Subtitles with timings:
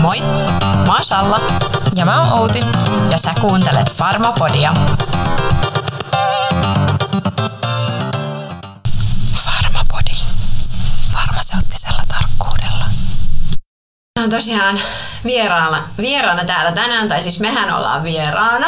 [0.00, 0.20] Moi!
[0.86, 1.40] Mä oon Salla.
[1.94, 2.60] Ja mä oon Outi.
[3.10, 4.74] Ja sä kuuntelet Farmapodia.
[9.34, 10.16] Farmapodi.
[11.12, 12.84] Farmaseuttisella tarkkuudella.
[14.24, 14.80] on tosiaan
[15.24, 18.66] vieraana, vieraana täällä tänään, tai siis mehän ollaan vieraana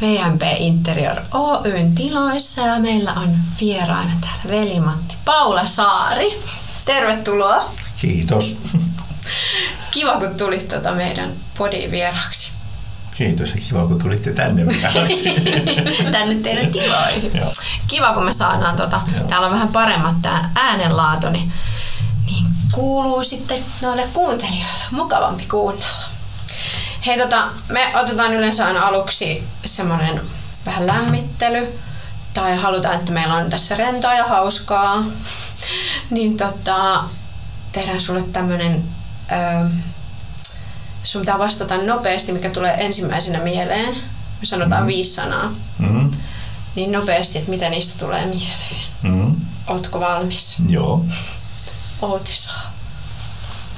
[0.00, 3.28] VMP Interior Oyn tiloissa ja meillä on
[3.60, 6.40] vieraana täällä velimatti Paula Saari.
[6.84, 7.70] Tervetuloa.
[7.96, 8.56] Kiitos.
[9.96, 12.52] Kiva, kun tulit tuota meidän podiin vieraaksi.
[13.16, 14.62] Kiitos ja kiva, kun tulitte tänne
[16.12, 17.32] tänne teidän tiloihin.
[17.86, 21.52] Kiva, kun me saadaan, tota, täällä on vähän paremmat tämä äänenlaatu, niin,
[22.26, 26.04] niin kuuluu sitten noille kuuntelijoille mukavampi kuunnella.
[27.06, 30.20] Hei, tota, me otetaan yleensä aina aluksi semmoinen
[30.66, 31.68] vähän lämmittely,
[32.34, 35.04] tai halutaan, että meillä on tässä rentoa ja hauskaa,
[36.10, 37.04] niin tota,
[37.72, 38.84] tehdään sulle tämmöinen,
[41.04, 43.94] sun pitää vastata nopeasti, mikä tulee ensimmäisenä mieleen.
[44.40, 44.86] Me sanotaan mm-hmm.
[44.86, 45.52] viisi sanaa.
[45.78, 46.10] Mm-hmm.
[46.74, 48.86] Niin nopeasti, että mitä niistä tulee mieleen.
[49.02, 49.36] Mm-hmm.
[49.66, 50.56] Ootko valmis?
[50.68, 51.04] Joo.
[52.02, 52.72] Outi saa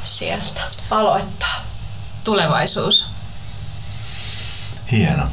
[0.04, 1.62] sieltä aloittaa.
[2.24, 3.06] Tulevaisuus.
[4.92, 5.28] Hieno.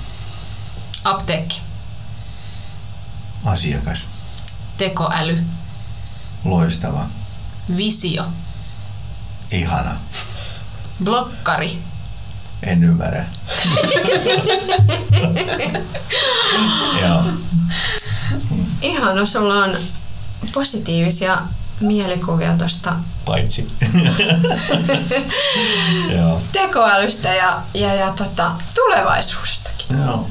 [1.03, 1.61] Apteekki.
[3.45, 4.07] Asiakas.
[4.77, 5.44] Tekoäly.
[6.45, 7.05] Loistava.
[7.77, 8.25] Visio.
[9.51, 9.95] Ihana.
[11.03, 11.79] Blokkari.
[12.63, 13.25] En ymmärrä.
[17.01, 17.23] Joo.
[18.81, 19.77] Ihana, sulla on
[20.53, 21.41] positiivisia
[21.79, 23.67] mielikuvia tuosta Paitsi.
[26.51, 29.97] tekoälystä ja, ja, ja tota, tulevaisuudestakin.
[29.97, 30.27] Joo.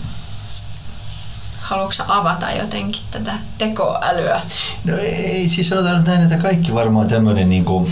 [1.60, 4.40] Haluatko avata jotenkin tätä tekoälyä?
[4.84, 7.90] No ei, siis sanotaan näin, että kaikki varmaan tämmöinen niin kuin,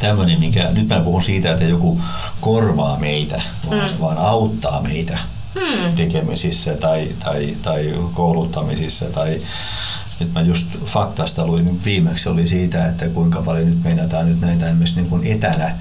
[0.00, 2.00] tämmöinen, mikä, nyt mä puhun siitä, että joku
[2.40, 4.00] korvaa meitä, vaan, mm.
[4.00, 5.18] vaan auttaa meitä
[5.54, 5.96] mm.
[5.96, 9.40] tekemisissä tai, tai, tai kouluttamisissa tai
[10.20, 14.66] nyt mä just faktasta luin viimeksi oli siitä, että kuinka paljon nyt meinataan nyt näitä
[14.66, 15.74] esimerkiksi niin kuin etänä,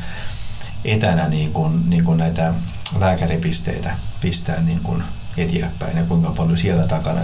[0.85, 2.53] etänä niin kuin, niin kuin näitä
[2.99, 5.03] lääkäripisteitä pistää niin kuin
[5.37, 7.21] eteenpäin ja kuinka paljon siellä takana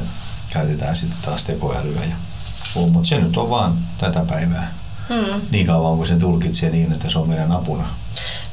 [0.50, 2.03] käytetään sitten taas tekoälyä.
[2.03, 2.16] Ja,
[2.75, 4.84] mutta se nyt on vaan tätä päivää.
[5.09, 5.41] Hmm.
[5.51, 7.83] Niin kauan kuin se tulkitsee niin, että se on meidän apuna.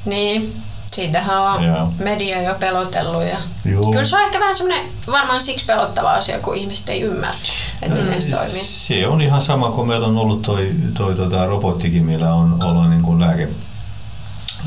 [0.04, 0.56] Niin,
[0.92, 1.92] siitähän on Joo.
[1.98, 3.22] media jo pelotellut.
[3.22, 3.38] Ja.
[3.92, 7.36] Kyllä se on ehkä vähän semmoinen varmaan siksi pelottava asia, kun ihmiset ei ymmärrä,
[7.82, 8.64] että miten se toimii.
[8.64, 12.90] Se on ihan sama kuin meillä on ollut toi, toi tota robottikin, millä on ollut
[12.90, 13.48] niin kuin lääke,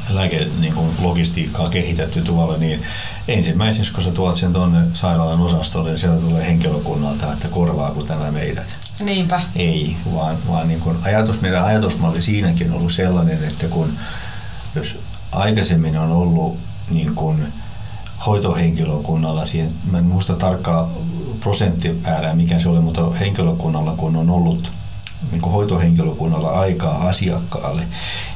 [0.10, 2.84] lääke niin kuin logistiikkaa kehitetty tuolla, niin
[3.28, 8.32] ensimmäiseksi kun sä tuot sen tuonne sairaalan osastolle, niin sieltä tulee henkilökunnalta, että korvaako tämä
[8.32, 8.76] meidät.
[9.00, 9.42] Niinpä.
[9.56, 13.94] Ei, vaan, vaan niin kuin ajatus, meidän ajatusmalli siinäkin on ollut sellainen, että kun
[14.76, 14.98] jos
[15.32, 16.58] aikaisemmin on ollut
[16.90, 17.54] niin kuin
[18.26, 20.90] hoitohenkilökunnalla, siihen, mä en muista tarkkaa
[21.40, 24.72] prosenttimäärää, mikä se oli, mutta henkilökunnalla kun on ollut
[25.32, 27.84] niin kuin hoitohenkilökunnalla aikaa asiakkaalle,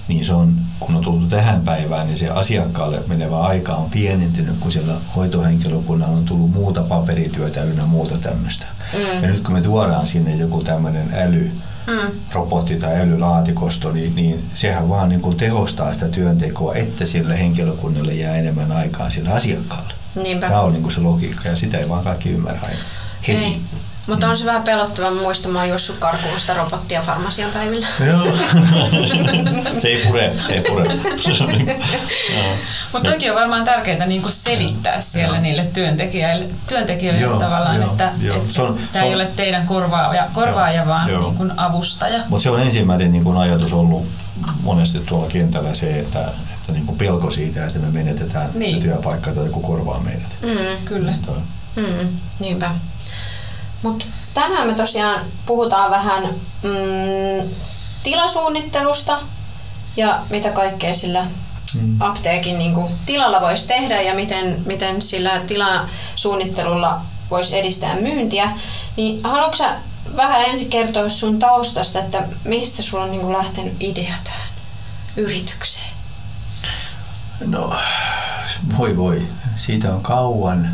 [0.08, 4.58] niin se on, kun on tultu tähän päivään, niin se asiakkaalle menevä aika on pienentynyt,
[4.60, 8.66] kun siellä hoitohenkilökunnalla on tullut muuta paperityötä ynnä muuta tämmöistä.
[8.94, 9.24] Mm.
[9.24, 11.52] Ja nyt kun me tuodaan sinne joku tämmöinen äly,
[11.88, 12.12] mm.
[12.34, 18.14] robotti tai älylaatikosto, niin, niin sehän vaan niin kuin tehostaa sitä työntekoa, että sille henkilökunnalle
[18.14, 19.94] jää enemmän aikaa sille asiakkaalle.
[20.24, 20.48] Niinpä.
[20.48, 22.80] Tämä on niin kuin se logiikka ja sitä ei vaan kaikki ymmärrä aina
[23.28, 23.44] heti.
[23.44, 23.62] Ei.
[24.10, 27.88] Mutta on se vähän pelottava muistamaan juossut karkuun sitä robottia farmasian päivillä.
[28.08, 28.26] Joo.
[29.82, 30.86] se ei pure, se ei pure.
[32.94, 35.42] Mutta toki on varmaan tärkeää niinku selittää siellä joo.
[35.42, 38.36] niille työntekijöille, työntekijöille joo, tavallaan, joo, että, joo.
[38.38, 41.36] että on, tämä ei ole teidän korvaaja, korvaaja joo, vaan joo.
[41.40, 42.24] Niin avustaja.
[42.30, 44.08] Mutta se on ensimmäinen niin ajatus ollut
[44.64, 48.80] monesti tuolla kentällä se, että, että niin pelko siitä, että me menetetään niin.
[48.80, 50.38] työpaikka tai joku korvaa meidät.
[50.42, 51.14] Mm, kyllä.
[51.76, 52.08] Mm,
[52.40, 52.72] niinpä.
[53.84, 56.24] Mutta tänään me tosiaan puhutaan vähän
[56.64, 57.50] mm,
[58.04, 59.20] tilasuunnittelusta
[59.98, 61.26] ja mitä kaikkea sillä
[61.76, 62.02] mm.
[62.02, 68.52] apteekin niin kuin, tilalla voisi tehdä ja miten, miten sillä tilasuunnittelulla voisi edistää myyntiä.
[68.96, 69.64] Niin haluatko
[70.16, 74.50] vähän ensin kertoa sun taustasta, että mistä sulla on niin kuin, lähtenyt idea tähän
[75.16, 75.90] yritykseen?
[77.46, 77.74] No,
[78.78, 79.28] voi voi.
[79.58, 80.70] Siitä on kauan.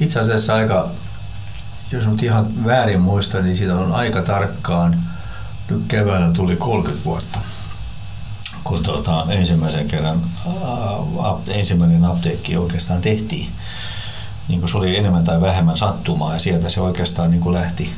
[0.00, 0.90] Itse asiassa aika
[1.94, 5.00] jos nyt ihan väärin muista, niin siitä on aika tarkkaan,
[5.70, 7.38] nyt keväällä tuli 30 vuotta,
[8.64, 13.50] kun tuota, ensimmäisen kerran ää, ensimmäinen apteekki oikeastaan tehtiin.
[14.48, 17.92] Niin se oli enemmän tai vähemmän sattumaa ja sieltä se oikeastaan niin kuin lähti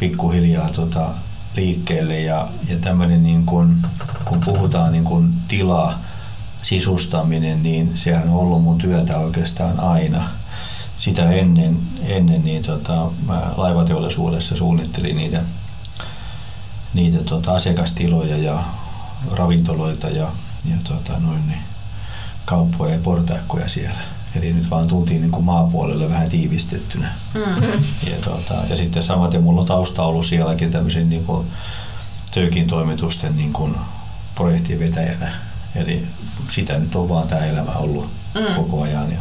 [0.00, 1.08] pikkuhiljaa tota,
[1.56, 3.76] liikkeelle ja, ja tämmöinen niin kuin,
[4.24, 5.98] kun puhutaan niin kuin tila,
[6.62, 10.30] sisustaminen, niin sehän on ollut mun työtä oikeastaan aina.
[11.04, 15.40] Sitä ennen, ennen niin tota, mä laivateollisuudessa suunnittelin niitä,
[16.94, 18.62] niitä tota, asiakastiloja ja
[19.32, 20.28] ravintoloita ja,
[20.64, 21.58] ja tota, noin, niin,
[22.44, 24.00] kauppoja ja portaikkoja siellä.
[24.36, 27.12] Eli nyt vaan tultiin niin kuin maapuolelle vähän tiivistettynä.
[27.34, 27.84] Mm-hmm.
[28.10, 31.46] Ja, tota, ja sitten samaten mulla on tausta ollut sielläkin tämmöisen niin kuin
[32.34, 33.76] töikin toimitusten niin kuin
[34.34, 35.32] projektivetäjänä.
[35.74, 36.06] Eli
[36.50, 38.54] sitä nyt on vaan tämä elämä ollut mm.
[38.56, 39.12] koko ajan.
[39.12, 39.18] Ja,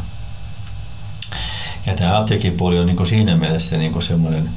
[1.85, 4.49] ja tämä apteekin puoli on niin kuin siinä mielessä niin kuin semmoinen,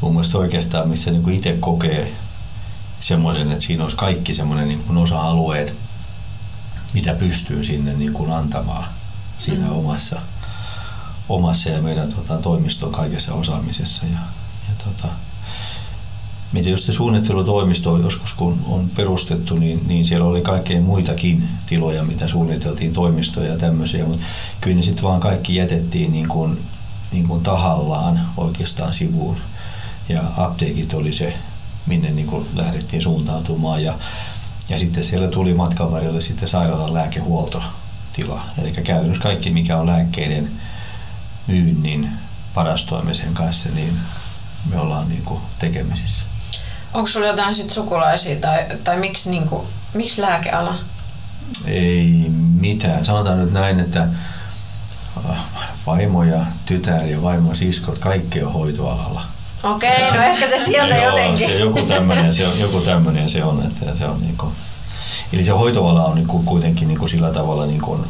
[0.00, 2.12] mun mielestä oikeastaan, missä niin kuin itse kokee
[3.00, 5.74] semmoisen, että siinä olisi kaikki semmoinen niin kuin osa-alueet,
[6.94, 8.84] mitä pystyy sinne niin kuin antamaan
[9.38, 9.72] siinä mm.
[9.72, 10.20] omassa,
[11.28, 14.06] omassa ja meidän tota, toimiston kaikessa osaamisessa.
[14.06, 14.18] Ja,
[14.68, 15.08] ja tota,
[16.52, 22.04] miten just se suunnittelutoimisto joskus kun on perustettu, niin, niin siellä oli kaikkein muitakin tiloja,
[22.04, 24.24] mitä suunniteltiin, toimistoja ja tämmöisiä, mutta
[24.60, 26.58] kyllä ne sitten vaan kaikki jätettiin niin kuin,
[27.12, 29.36] niin kuin tahallaan oikeastaan sivuun.
[30.08, 31.34] Ja apteekit oli se,
[31.86, 33.94] minne niin kuin lähdettiin suuntautumaan ja,
[34.68, 38.42] ja sitten siellä tuli matkan varrella sitten sairaalan lääkehuoltotila.
[38.58, 40.50] Eli käytännössä kaikki, mikä on lääkkeiden
[41.46, 42.08] myynnin
[42.56, 43.92] varastoimisen kanssa, niin
[44.70, 46.27] me ollaan niin kuin tekemisissä.
[46.94, 50.74] Onko sulla jotain sit sukulaisia tai, tai miksi, niin kuin, miksi lääkeala?
[51.66, 52.26] Ei
[52.60, 53.04] mitään.
[53.04, 54.08] Sanotaan nyt näin, että
[55.30, 55.38] äh,
[55.86, 59.22] vaimo ja tytär ja vaimo siskot, kaikki on hoitoalalla.
[59.62, 61.48] Okei, no ehkä se sieltä Joo, jotenkin.
[61.48, 64.52] Se joku tämmöinen se on, joku tämmöinen se on, että se on niin kuin,
[65.32, 68.00] eli se hoitoala on niin kuin kuitenkin niin kuin sillä tavalla niin kuin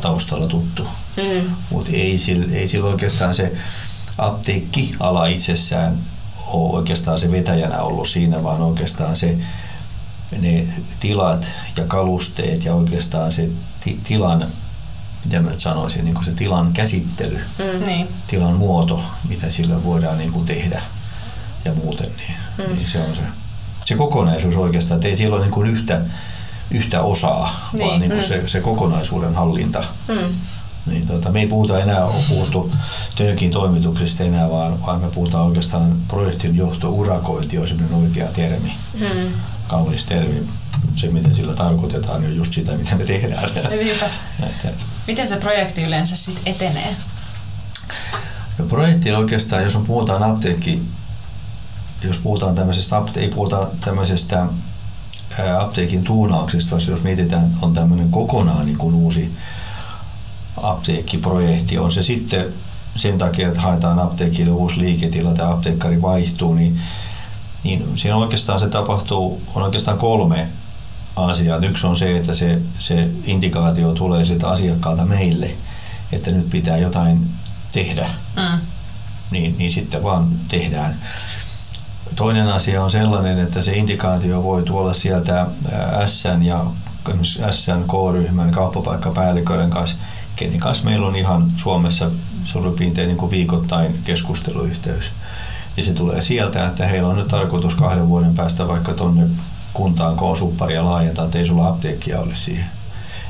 [0.00, 0.86] taustalla tuttu.
[1.16, 1.50] Mm.
[1.70, 3.52] Mutta ei, sillä, ei sillä oikeastaan se
[4.18, 5.98] apteekkiala itsessään
[6.52, 9.38] ole oikeastaan se vetäjänä ollut siinä, vaan oikeastaan se
[10.40, 10.66] ne
[11.00, 11.46] tilat
[11.76, 13.48] ja kalusteet ja oikeastaan se
[13.84, 14.46] ti- tilan,
[15.24, 17.86] mitä mä nyt sanoisin, niin kuin se tilan käsittely, mm.
[17.86, 18.08] Niin.
[18.26, 20.82] tilan muoto, mitä sillä voidaan niin kuin tehdä
[21.64, 22.76] ja muuten, niin, mm.
[22.76, 23.22] niin se on se,
[23.84, 26.00] se kokonaisuus oikeastaan, että ei siellä ole niin kuin yhtä,
[26.70, 27.88] yhtä osaa, niin.
[27.88, 28.28] vaan niin kuin mm.
[28.28, 29.84] se, se kokonaisuuden hallinta.
[30.08, 30.34] Mm
[30.88, 32.72] niin tota, me ei puhuta enää, ole puhuttu
[33.16, 38.72] Tönkin toimituksesta enää, vaan, vaan me puhutaan oikeastaan projektin johto, urakointi on semmoinen oikea termi.
[38.98, 39.32] Hmm.
[39.68, 40.48] Kaunis termi.
[40.96, 43.44] Se, mitä sillä tarkoitetaan, on just sitä, mitä me tehdään.
[43.44, 44.68] Että,
[45.06, 46.96] miten se projekti yleensä sitten etenee?
[48.58, 50.82] No, projekti oikeastaan, jos on puhutaan apteekki,
[52.04, 54.46] jos puhutaan tämmöisestä, ei puhuta tämmöisestä
[55.58, 59.32] apteekin tuunauksista, jos mietitään, on tämmöinen kokonaan niin kuin uusi
[60.62, 61.78] apteekkiprojekti.
[61.78, 62.46] On se sitten
[62.96, 66.80] sen takia, että haetaan apteekille uusi liiketila tai apteekkari vaihtuu, niin,
[67.64, 70.48] niin siinä oikeastaan se tapahtuu, on oikeastaan kolme
[71.16, 71.58] asiaa.
[71.58, 75.50] Yksi on se, että se, se indikaatio tulee siltä asiakkaalta meille,
[76.12, 77.26] että nyt pitää jotain
[77.72, 78.10] tehdä.
[78.36, 78.58] Mm.
[79.30, 80.94] Niin, niin sitten vaan tehdään.
[82.16, 85.46] Toinen asia on sellainen, että se indikaatio voi tuolla sieltä
[86.06, 86.64] SN ja
[87.50, 89.96] SN K-ryhmän kauppapaikkapäälliköiden kanssa–
[90.38, 92.10] kenen kanssa meillä on ihan Suomessa
[92.44, 95.10] suurin piirtein niin kuin viikoittain keskusteluyhteys.
[95.76, 99.28] Ja se tulee sieltä, että heillä on nyt tarkoitus kahden vuoden päästä vaikka tuonne
[99.72, 102.66] kuntaan koon supparia laajentaa, että ei sulla apteekkia ole siihen.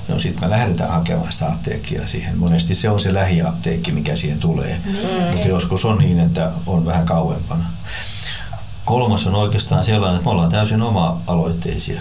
[0.09, 2.39] No sitten me lähdetään hakemaan sitä apteekkia siihen.
[2.39, 4.81] Monesti se on se lähiapteekki, mikä siihen tulee.
[4.85, 4.93] Mm.
[5.33, 7.65] Mutta joskus on niin, että on vähän kauempana.
[8.85, 12.01] Kolmas on oikeastaan sellainen, että me ollaan täysin oma-aloitteisia.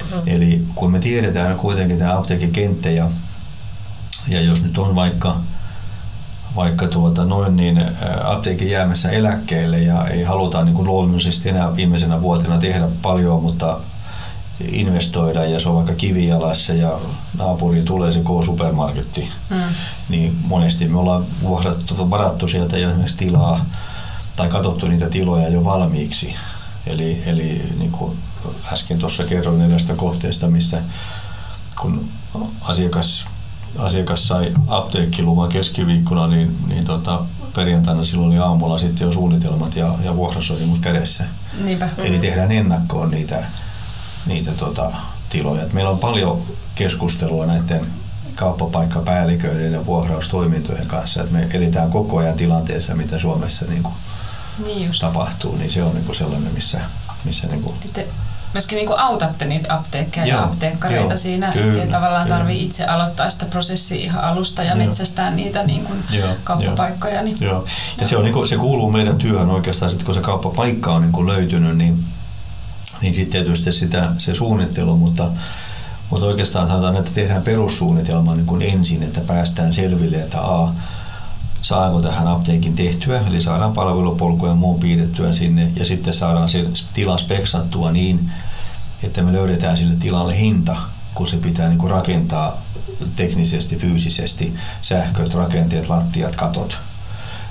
[0.00, 0.20] Mm.
[0.26, 3.10] Eli kun me tiedetään kuitenkin tämä apteekikenttä ja
[4.28, 5.36] ja jos nyt on vaikka,
[6.56, 7.84] vaikka tuota noin niin
[8.24, 13.78] apteekin jäämässä eläkkeelle ja ei haluta niin kuin luonnollisesti enää viimeisenä vuotena tehdä paljon, mutta
[14.60, 16.98] investoida ja se on vaikka kivijalassa ja
[17.38, 19.62] naapuriin tulee se K-supermarketti, mm.
[20.08, 23.64] niin monesti me ollaan vuohdattu, varattu sieltä jo esimerkiksi tilaa
[24.36, 26.34] tai katsottu niitä tiloja jo valmiiksi.
[26.86, 28.18] Eli, eli niin kuin
[28.72, 30.82] äsken tuossa kerroin edestä kohteesta, missä
[31.80, 32.08] kun
[32.60, 33.24] asiakas
[33.78, 37.20] asiakas sai apteekkiluvan keskiviikkona, niin, niin tota,
[37.54, 41.24] perjantaina silloin oli aamulla sitten jo suunnitelmat ja, ja vuokrasopimus kädessä.
[41.64, 41.88] Niinpä.
[41.98, 43.44] Eli tehdään ennakkoon niitä,
[44.26, 44.92] niitä tota,
[45.30, 45.62] tiloja.
[45.62, 46.42] Et meillä on paljon
[46.74, 47.86] keskustelua näiden
[48.34, 51.22] kauppapaikkapäälliköiden ja vuokraustoimintojen kanssa.
[51.22, 53.94] Et me eletään koko ajan tilanteessa, mitä Suomessa niin kuin
[54.66, 55.56] niin tapahtuu.
[55.56, 56.80] Niin se on niin kuin sellainen, missä,
[57.24, 57.74] missä niin kuin
[58.52, 62.84] myöskin niin kuin autatte niitä apteekkeja ja apteekkareita joo, siinä, kyllä, ettei tavallaan tarvitse itse
[62.84, 64.76] aloittaa sitä prosessia ihan alusta ja joo.
[64.76, 67.22] metsästää niitä niin kuin joo, kauppapaikkoja.
[67.22, 67.36] Niin.
[67.40, 67.64] Joo.
[68.00, 71.02] Ja Se, on, niin kuin, se kuuluu meidän työhön oikeastaan, sit kun se kauppapaikka on
[71.02, 72.04] niin kuin löytynyt, niin,
[73.02, 75.30] niin sitten tietysti sitä, se suunnittelu, mutta
[76.10, 80.72] mutta oikeastaan sanotaan, että tehdään perussuunnitelma niin kuin ensin, että päästään selville, että A,
[81.62, 86.64] saanko tähän apteekin tehtyä, eli saadaan palvelupolkuja ja muun piirrettyä sinne, ja sitten saadaan se
[86.94, 88.30] tila speksattua niin,
[89.02, 90.76] että me löydetään sille tilalle hinta,
[91.14, 92.62] kun se pitää niin kuin rakentaa
[93.16, 96.78] teknisesti, fyysisesti, sähköt, rakenteet, lattiat, katot.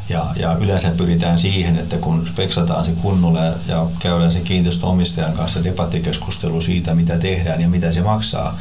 [0.09, 5.63] Ja, ja yleensä pyritään siihen, että kun speksataan se kunnolla ja käydään sen kiinteistöomistajan kanssa
[5.63, 8.57] debattikeskustelu siitä, mitä tehdään ja mitä se maksaa,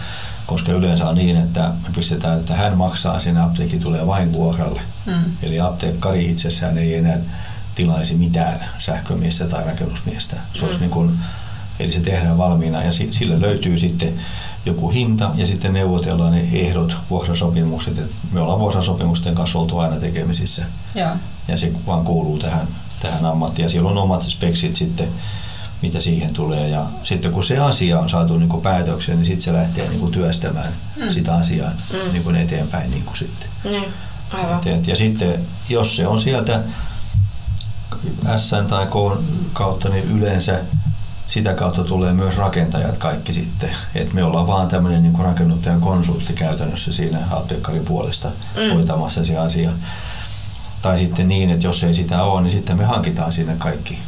[0.47, 4.81] koska yleensä on niin, että me pistetään, että hän maksaa, sen apteekki tulee vain vuokralle.
[5.07, 5.25] Mm.
[5.43, 7.19] Eli apteekkari itsessään ei enää
[7.75, 10.37] tilaisi mitään sähkömiestä tai rakennusmiestä.
[10.55, 10.81] Se mm.
[10.81, 11.19] niin kuin,
[11.79, 14.12] eli se tehdään valmiina ja sille löytyy sitten
[14.67, 17.99] joku hinta ja sitten neuvotellaan ne ehdot, vuokrasopimukset.
[17.99, 20.65] Et me ollaan vuokrasopimusten kanssa oltu aina tekemisissä.
[20.95, 21.17] Ja,
[21.49, 22.69] ja se vaan kuuluu tähän,
[23.00, 23.65] tähän ammattiin.
[23.65, 25.09] Ja siellä on omat speksit sitten,
[25.87, 26.69] mitä siihen tulee.
[26.69, 30.00] Ja sitten kun se asia on saatu niin kuin päätökseen, niin sitten se lähtee niin
[30.00, 31.12] kuin työstämään mm.
[31.12, 32.12] sitä asiaa mm.
[32.12, 33.49] niin kuin eteenpäin niin kuin sitten.
[33.64, 33.93] Mm.
[34.33, 34.59] Aivan.
[34.59, 36.61] Et, et, ja sitten jos se on sieltä
[38.37, 39.21] S tai K
[39.52, 40.61] kautta, niin yleensä
[41.26, 43.71] sitä kautta tulee myös rakentajat kaikki sitten.
[43.95, 48.75] Et me ollaan vaan tämmöinen niin rakennuttajan konsultti käytännössä siinä apteekkarin puolesta mm.
[48.75, 49.71] hoitamassa se asia.
[50.83, 53.99] Tai sitten niin, että jos ei sitä ole, niin sitten me hankitaan sinne kaikki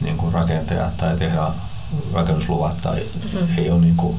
[0.00, 1.52] niin kuin rakentajat tai tehdään
[2.12, 3.02] rakennusluvat tai
[3.34, 3.58] mm-hmm.
[3.58, 4.16] ei ole niin kuin,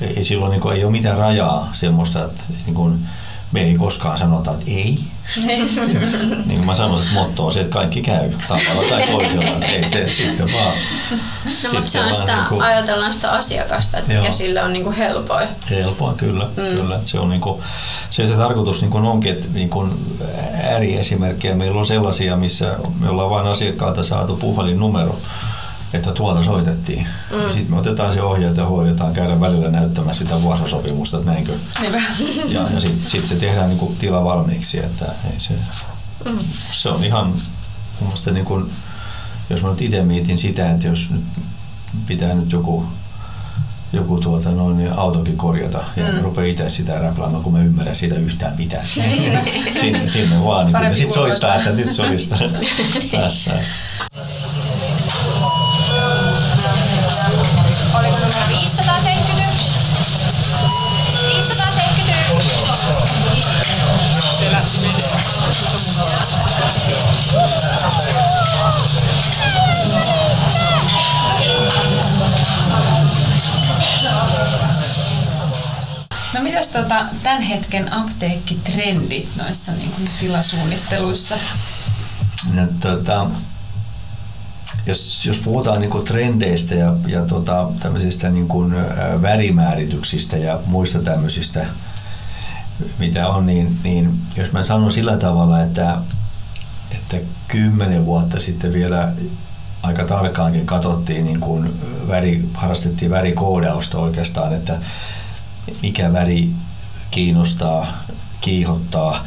[0.00, 3.06] ei, silloin niin kuin, ei ole mitään rajaa semmoista, että niin kuin,
[3.52, 5.04] me ei koskaan sanota, että ei.
[6.46, 9.66] niin kuin mä sanoin, että motto on se, että kaikki käy tavalla tai toisella.
[9.66, 10.74] Ei se sitten vaan.
[11.62, 14.84] No, sitten se on sitä, niin kuin, ajatellaan sitä asiakasta, että mikä sille on niin
[14.84, 15.48] kuin helpoin.
[15.70, 16.44] Helpoin, kyllä.
[16.44, 16.62] Mm.
[16.62, 17.00] kyllä.
[17.04, 17.62] Se, on niin kuin,
[18.10, 20.16] se, se tarkoitus niin kuin onkin, että niin kuin
[20.62, 25.18] ääriesimerkkejä meillä on sellaisia, missä me ollaan vain asiakkaalta saatu puhelinnumero
[25.94, 27.06] että tuolta soitettiin.
[27.30, 27.52] Mm.
[27.52, 31.52] Sitten me otetaan se ohjeet ja hoidetaan, käydä välillä näyttämässä sitä vuorosopimusta, että näinkö.
[32.48, 35.54] Ja, ja sitten sit se tehdään niin kuin tila valmiiksi, että ei se,
[36.24, 36.38] mm.
[36.72, 37.38] se on ihan mun
[38.00, 38.70] mielestä niin kuin,
[39.50, 41.24] jos mä nyt itse mietin sitä, että jos nyt
[42.06, 42.86] pitää nyt joku
[43.94, 46.20] joku tuota, noin, niin autokin korjata ja mm.
[46.20, 48.86] rupeaa itse sitä räpläämään, kun mä ymmärrän siitä yhtään mitään.
[49.80, 50.72] sinne, sinne vaan.
[50.72, 52.30] Niin sitten soittaa, että nyt se olisi
[53.10, 53.52] tässä.
[57.94, 59.78] Oliko numero 571?
[61.28, 62.50] 571.
[64.38, 64.78] Se lähti
[76.34, 81.36] No mitäs tota, tämän hetken apteekkitrendit noissa niin kuin tilasuunnitteluissa?
[82.52, 83.26] No, tota,
[84.86, 88.74] jos, jos puhutaan niin kuin trendeistä ja, ja tota, tämmöisistä niin kuin
[89.22, 91.66] värimäärityksistä ja muista tämmöisistä,
[92.98, 95.98] mitä on, niin, niin jos mä sanon sillä tavalla, että,
[97.04, 99.12] että kymmenen vuotta sitten vielä
[99.82, 104.78] aika tarkkaankin katsottiin, niin kuin väri, harrastettiin värikoodausta oikeastaan, että
[105.82, 106.50] mikä väri
[107.10, 108.04] kiinnostaa,
[108.40, 109.24] kiihottaa,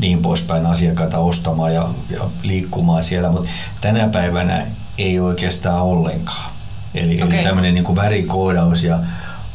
[0.00, 3.48] niin poispäin asiakkaita ostamaan ja, ja liikkumaan siellä, mutta
[3.80, 4.66] tänä päivänä
[4.98, 6.50] ei oikeastaan ollenkaan.
[6.94, 7.36] Eli, okay.
[7.36, 8.98] eli tämmöinen niin kuin värikoodaus ja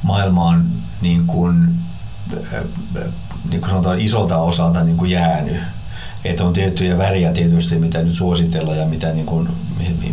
[0.04, 0.66] maailma on
[1.02, 1.76] niin kuin,
[2.54, 2.64] äh,
[3.50, 5.58] niin kuin sanotaan isolta osalta niin kuin jäänyt.
[6.26, 9.50] Että on tiettyjä väriä tietysti, mitä nyt suositellaan ja mitä, niin kuin,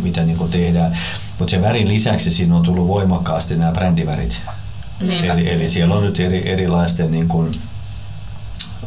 [0.03, 0.97] mitä niin kuin tehdään.
[1.39, 4.41] Mutta sen värin lisäksi siinä on tullut voimakkaasti nämä brändivärit.
[5.01, 7.51] Eli, eli siellä on nyt eri, erilaisten niin kuin,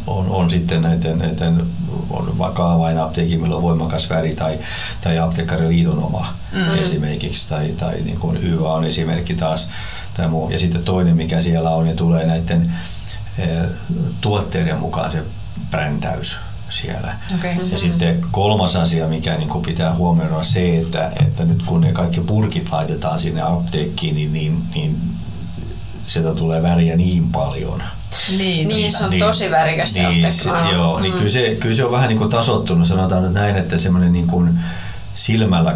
[0.06, 1.62] on, on sitten näiden, näiden
[2.10, 4.58] on vakaa vain apteekin, millä on voimakas väri tai,
[5.00, 6.84] tai apteekkariliiton oma mm-hmm.
[6.84, 9.68] esimerkiksi tai, tai niin kuin YVA on esimerkki taas
[10.16, 10.50] tai muu.
[10.50, 12.72] Ja sitten toinen, mikä siellä on, niin tulee näiden
[13.38, 13.46] e,
[14.20, 15.22] tuotteiden mukaan se
[15.70, 16.38] brändäys
[16.70, 17.14] siellä.
[17.34, 17.50] Okay.
[17.50, 17.78] Ja mm-hmm.
[17.78, 21.92] sitten kolmas asia, mikä niin kuin pitää huomioida on se, että, että nyt kun ne
[21.92, 24.96] kaikki purkit laitetaan sinne apteekkiin, niin, niin, niin
[26.06, 27.82] sieltä tulee väriä niin paljon–
[28.30, 31.02] niin, niin se on niin, tosi värikäs se niin, se, Joo, mm.
[31.02, 34.12] niin kyllä se, kyllä se on vähän niin kuin tasottunut, sanotaan nyt näin, että semmoinen
[34.12, 34.58] niin kuin
[35.14, 35.74] silmällä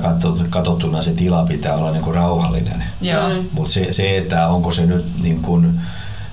[0.51, 2.85] katsottuna se tila pitää olla niin kuin rauhallinen.
[3.01, 3.45] Mm.
[3.53, 5.81] Mutta se, se, että onko se nyt niin kuin,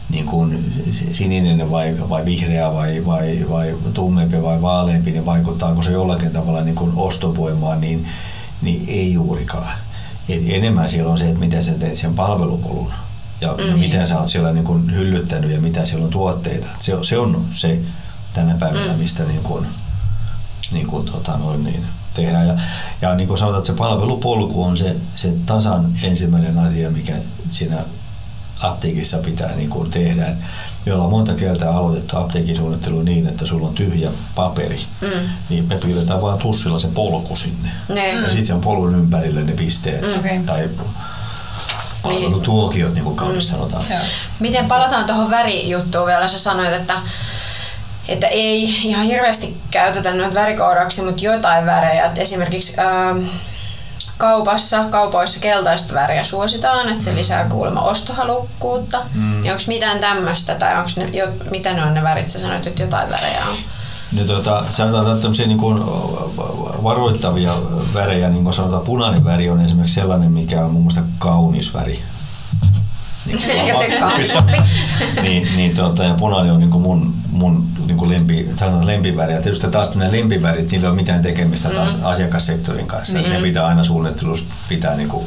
[0.09, 0.73] niin kuin
[1.11, 6.61] sininen vai, vai vihreä vai, vai, vai tummempi vai vaaleampi, niin vaikuttaako se jollakin tavalla
[6.61, 8.07] niin kuin ostovoimaan, niin,
[8.61, 9.77] niin ei juurikaan.
[10.29, 12.93] Et enemmän siellä on se, että miten sä teet sen palvelupolun
[13.41, 16.67] ja, mm, ja miten sä oot siellä niin kuin hyllyttänyt ja mitä siellä on tuotteita.
[16.75, 17.79] Et se, se on se
[18.33, 18.99] tänä päivänä, mm.
[18.99, 19.67] mistä niin kuin,
[20.71, 21.83] niin kuin, tota noin, niin,
[22.13, 22.47] tehdään.
[22.47, 22.57] Ja,
[23.01, 27.13] ja niin kuin sanotaan, että se palvelupolku on se, se tasan ensimmäinen asia, mikä
[27.51, 27.77] siinä
[28.59, 30.27] apteekissa pitää niin kuin tehdä.
[30.27, 30.35] Et
[30.85, 35.29] me ollaan monta kertaa aloitettu apteekisuunnittelu niin, että sulla on tyhjä paperi, mm.
[35.49, 37.69] niin me piirretään vaan tussilla se polku sinne.
[37.89, 38.11] Ne.
[38.11, 40.01] Ja sitten on polun ympärille ne pisteet.
[40.01, 40.19] Mm.
[40.19, 40.39] Okay.
[40.45, 40.69] Tai
[42.03, 43.51] palvelutuokiot, niin kuin kaunis mm.
[43.51, 43.83] sanotaan.
[44.39, 46.27] Miten palataan tuohon värijuttuun vielä?
[46.27, 46.93] Sä sanoit, että
[48.07, 52.05] että ei ihan hirveästi käytetä noita värikoodauksia, mutta jotain värejä.
[52.05, 53.25] Et esimerkiksi ähm,
[54.17, 59.01] kaupassa, kaupoissa keltaista väriä suositaan, että se lisää kuulemma ostohalukkuutta.
[59.13, 59.41] Mm.
[59.41, 62.29] Niin onko mitään tämmöistä tai onko ne, jo, mitä ne on ne värit?
[62.29, 63.57] Sä sanoit, että jotain värejä on.
[64.19, 65.85] No, tuota, sanotaan, tämmöisiä niin kuin
[66.83, 67.53] varoittavia
[67.93, 72.03] värejä, niin kuin sanotaan punainen väri on esimerkiksi sellainen, mikä on mun mielestä kaunis väri.
[73.27, 73.41] Niin,
[75.21, 79.33] niin, niin tuota, ja punainen on niin kuin mun, mun niin kuin lempi, sanotaan lempiväri.
[79.33, 82.05] Ja tietysti taas tämmöinen lempiväri, että niillä ei ole mitään tekemistä taas mm.
[82.05, 83.17] asiakassektorin kanssa.
[83.17, 83.29] Niin.
[83.29, 85.25] Ne pitää aina suunnittelussa pitää niin kuin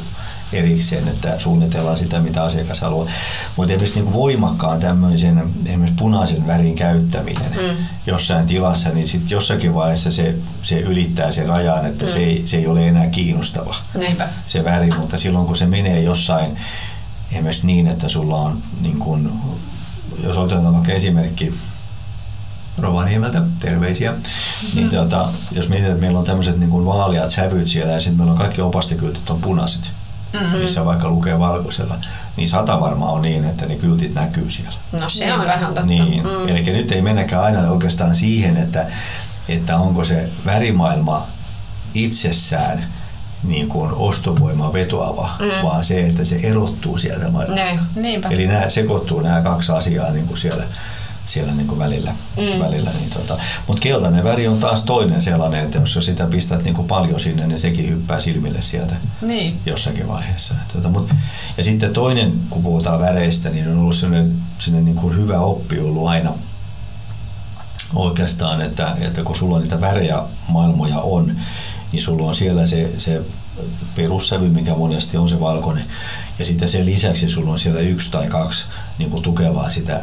[0.53, 3.07] erikseen, että suunnitellaan sitä, mitä asiakas haluaa.
[3.57, 7.85] Mutta esimerkiksi niin voimakkaan tämmöisen esimerkiksi punaisen värin käyttäminen mm.
[8.05, 12.11] jossain tilassa, niin sitten jossakin vaiheessa se, se ylittää sen rajan, että mm.
[12.11, 14.29] se, ei, se ei ole enää kiinnostava Näinpä.
[14.47, 16.57] se väri, mutta silloin kun se menee jossain
[17.31, 19.31] esimerkiksi niin, että sulla on, niin kun,
[20.23, 21.53] jos otetaan vaikka esimerkki
[22.77, 24.21] Rovaniemeltä, terveisiä, niin
[24.75, 24.89] mm-hmm.
[24.89, 28.37] tuota, jos mietitään, että meillä on tämmöiset niin vaaliat sävyt siellä ja sitten meillä on
[28.37, 29.91] kaikki opastekyltit on punaiset,
[30.33, 30.57] mm-hmm.
[30.57, 31.97] missä vaikka lukee valkoisella,
[32.37, 34.77] niin sata varmaan on niin, että ne kyltit näkyy siellä.
[34.91, 35.85] No se on vähän totta.
[35.85, 36.47] Niin, mm.
[36.47, 38.85] eli nyt ei mennäkään aina oikeastaan siihen, että,
[39.49, 41.27] että onko se värimaailma
[41.93, 42.83] itsessään–
[43.43, 45.67] niin kuin ostovoima vetoava, mm.
[45.67, 47.83] vaan se, että se erottuu sieltä maailmasta.
[47.95, 48.29] Niinpä.
[48.29, 50.63] Eli nämä sekoittuu nämä kaksi asiaa niin kuin siellä,
[51.25, 52.11] siellä niin kuin välillä.
[52.37, 52.59] Mm.
[52.59, 53.37] välillä niin tota.
[53.67, 57.47] Mutta keltainen väri on taas toinen sellainen, että jos sitä pistät niin kuin paljon sinne,
[57.47, 59.59] niin sekin hyppää silmille sieltä niin.
[59.65, 60.53] jossakin vaiheessa.
[60.73, 61.09] Tota, mut,
[61.57, 65.79] ja sitten toinen, kun puhutaan väreistä, niin on ollut sellainen, sellainen niin kuin hyvä oppi
[65.79, 66.33] ollut aina
[67.95, 71.35] oikeastaan, että, että kun sulla niitä värejä maailmoja on,
[71.91, 73.21] niin sulla on siellä se, se
[73.95, 75.85] perussävy, mikä monesti on se valkoinen.
[76.39, 78.65] Ja sitten sen lisäksi sulla on siellä yksi tai kaksi
[78.97, 80.01] niin kuin tukevaa sitä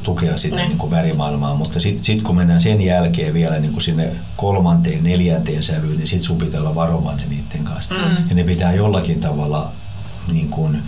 [0.00, 0.68] tukea sitä niin.
[0.68, 5.04] niin kuin värimaailmaa, mutta sitten sit kun mennään sen jälkeen vielä niin kuin sinne kolmanteen,
[5.04, 7.94] neljänteen sävyyn, niin sitten sun pitää olla varovainen niiden kanssa.
[7.94, 8.28] Mm.
[8.28, 9.72] Ja ne pitää jollakin tavalla
[10.32, 10.82] niin kuin,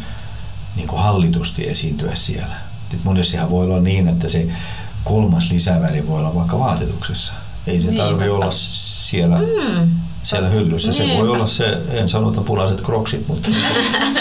[0.76, 2.56] niin kuin hallitusti esiintyä siellä.
[2.94, 4.48] Et monestihan voi olla niin, että se
[5.04, 7.32] kolmas lisäväri voi olla vaikka vaatetuksessa.
[7.66, 9.90] Ei se niin, tarvitse olla siellä, mm.
[10.26, 10.92] Siellä hyllyssä.
[10.92, 13.50] Se voi olla se, en sano, että punaiset kroksit, mutta,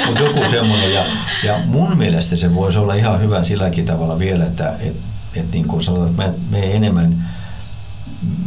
[0.08, 0.94] mutta joku semmoinen.
[0.94, 1.06] Ja,
[1.44, 4.96] ja mun mielestä se voisi olla ihan hyvä silläkin tavalla vielä, että et,
[5.36, 7.24] et niin kuin sanotaan, että me, me enemmän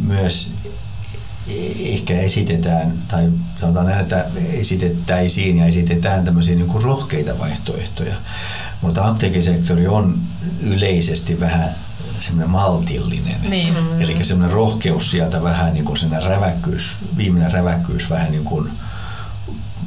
[0.07, 0.51] myös
[1.79, 8.15] ehkä esitetään, tai sanotaan näin, että esitettäisiin ja esitetään tämmöisiä niin kuin rohkeita vaihtoehtoja.
[8.81, 10.19] Mutta apteekisektori on
[10.61, 11.69] yleisesti vähän
[12.21, 13.41] semmoinen maltillinen.
[13.49, 13.73] Niin.
[13.73, 14.01] Mm.
[14.01, 18.71] Eli semmoinen rohkeus sieltä vähän niin kuin räväkkyys, viimeinen räväkkyys vähän niin kuin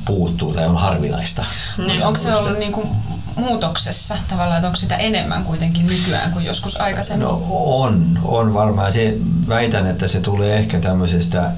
[0.04, 1.44] puuttuu tai on harvinaista.
[1.78, 2.06] Niin.
[2.06, 2.88] Onko se ollut niin kuin
[3.36, 7.28] muutoksessa tavallaan, että onko sitä enemmän kuitenkin nykyään kuin joskus aikaisemmin?
[7.28, 8.92] No on, on varmaan.
[8.92, 9.16] Se,
[9.48, 11.50] väitän, että se tulee ehkä tämmöisestä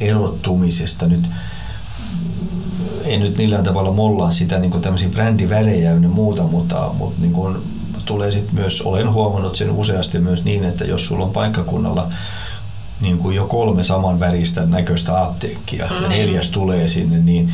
[0.00, 1.28] erottumisesta nyt
[3.04, 7.32] ei nyt millään tavalla mollaa sitä niin kuin tämmöisiä brändivärejä ja muuta, mutta, mutta niin
[7.32, 7.56] kuin
[8.04, 12.08] tulee sitten myös, olen huomannut sen useasti myös niin, että jos sulla on paikkakunnalla
[13.00, 16.02] niin kuin jo kolme saman väristä näköistä apteekkia mm.
[16.02, 17.52] ja neljäs tulee sinne, niin,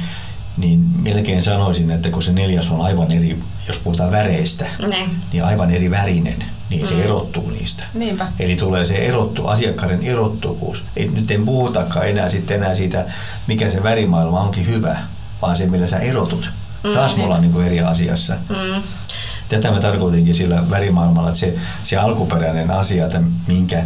[0.57, 5.09] niin melkein sanoisin, että kun se neljäs on aivan eri, jos puhutaan väreistä, ne.
[5.33, 6.89] niin aivan eri värinen, niin mm.
[6.89, 7.85] se erottuu niistä.
[7.95, 8.29] Niinpä.
[8.39, 10.85] Eli tulee se erottu, asiakkaiden erottuvuus.
[10.97, 13.05] Ei, nyt en puhutakaan enää sitten enää siitä,
[13.47, 14.99] mikä se värimaailma onkin hyvä,
[15.43, 16.51] vaan se, millä sä erotut.
[16.85, 18.35] Mm, Taas me ollaan niin kuin eri asiassa.
[18.49, 18.83] Mm.
[19.49, 23.85] Tätä mä tarkoitinkin sillä värimaailmalla, että se, se alkuperäinen asia, että minkä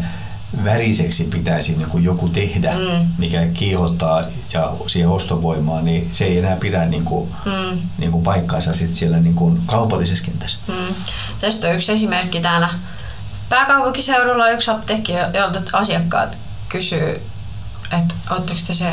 [0.64, 3.06] väriseksi pitäisi niin kuin joku tehdä, mm.
[3.18, 7.78] mikä kiihottaa ja siihen ostovoimaan, niin se ei enää pidä niin kuin, mm.
[7.98, 10.58] niin kuin paikkaansa sit siellä niin kuin kaupallisessa kentässä.
[10.68, 10.94] Mm.
[11.40, 12.68] Tästä on yksi esimerkki täällä
[13.48, 17.22] pääkaupunkiseudulla yksi apteekki, jolta asiakkaat kysyy,
[17.98, 18.92] että oletteko te se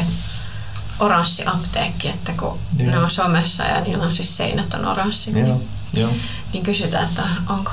[0.99, 2.91] oranssi apteekki, että kun Joo.
[2.91, 5.43] ne on somessa ja niillä on siis seinät on oranssi, Joo.
[5.43, 6.11] niin Joo.
[6.53, 7.71] Niin kysytään, että onko,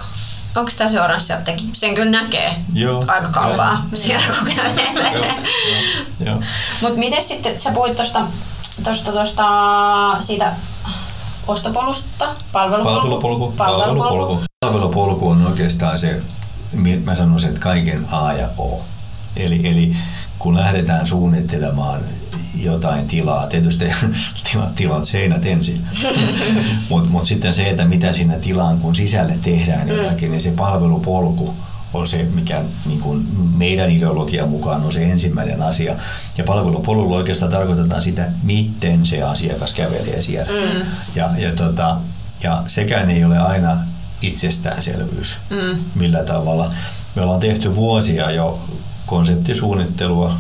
[0.57, 1.69] Onko tämä se oranssi apteekki?
[1.73, 5.35] Sen kyllä näkee joo, aika joo, siellä kun kävelee.
[6.81, 8.21] Mutta miten sitten, sä puhuit tuosta
[8.85, 9.47] tosta, tosta,
[10.19, 10.53] siitä
[11.47, 13.09] ostopolusta, palvelupolku.
[13.09, 13.53] Palvelupolku.
[13.57, 14.41] Palvelupolku.
[14.61, 16.23] Palvelupolku on oikeastaan se,
[17.05, 18.81] mä sanoisin, että kaiken A ja O.
[19.37, 19.97] Eli, eli
[20.39, 22.01] kun lähdetään suunnittelemaan
[22.63, 23.85] jotain tilaa, tietysti
[24.53, 25.87] tilat, tilat seinät ensin,
[26.91, 31.55] mutta mut sitten se, että mitä siinä tilaan kun sisälle tehdään jotakin, niin se palvelupolku
[31.95, 35.95] on se, mikä niin kuin meidän ideologian mukaan on se ensimmäinen asia.
[36.39, 40.53] Ja palvelupolulla oikeastaan tarkoitetaan sitä, miten se asiakas kävelee siellä.
[40.53, 40.81] Mm.
[41.15, 41.97] Ja, ja, tota,
[42.43, 43.77] ja sekään ei ole aina
[44.23, 45.79] itsestäänselvyys, mm.
[45.95, 46.73] millä tavalla.
[47.15, 48.61] Me ollaan tehty vuosia jo
[49.07, 50.37] konseptisuunnittelua,